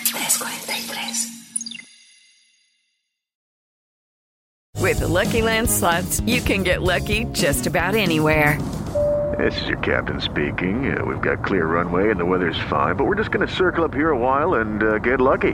343. 0.06 1.50
With 4.80 5.00
the 5.00 5.08
Lucky 5.08 5.41
Land 5.41 5.67
slots, 5.67 6.19
you 6.28 6.41
can 6.41 6.62
get 6.63 6.84
lucky 6.84 7.26
just 7.32 7.65
about 7.65 7.95
anywhere. 7.95 8.60
This 9.39 9.60
is 9.62 9.67
your 9.69 9.80
captain 9.80 10.21
speaking. 10.21 10.95
Uh, 10.95 11.04
we've 11.04 11.21
got 11.21 11.43
clear 11.43 11.65
runway 11.65 12.12
and 12.12 12.19
the 12.19 12.26
weather's 12.26 12.60
fine, 12.69 12.95
but 12.95 13.06
we're 13.06 13.15
just 13.15 13.32
going 13.32 13.47
to 13.47 13.52
circle 13.52 13.84
up 13.84 13.95
here 13.95 14.12
a 14.12 14.17
while 14.17 14.54
and 14.56 14.84
uh, 14.84 15.00
get 15.00 15.19
lucky. 15.19 15.54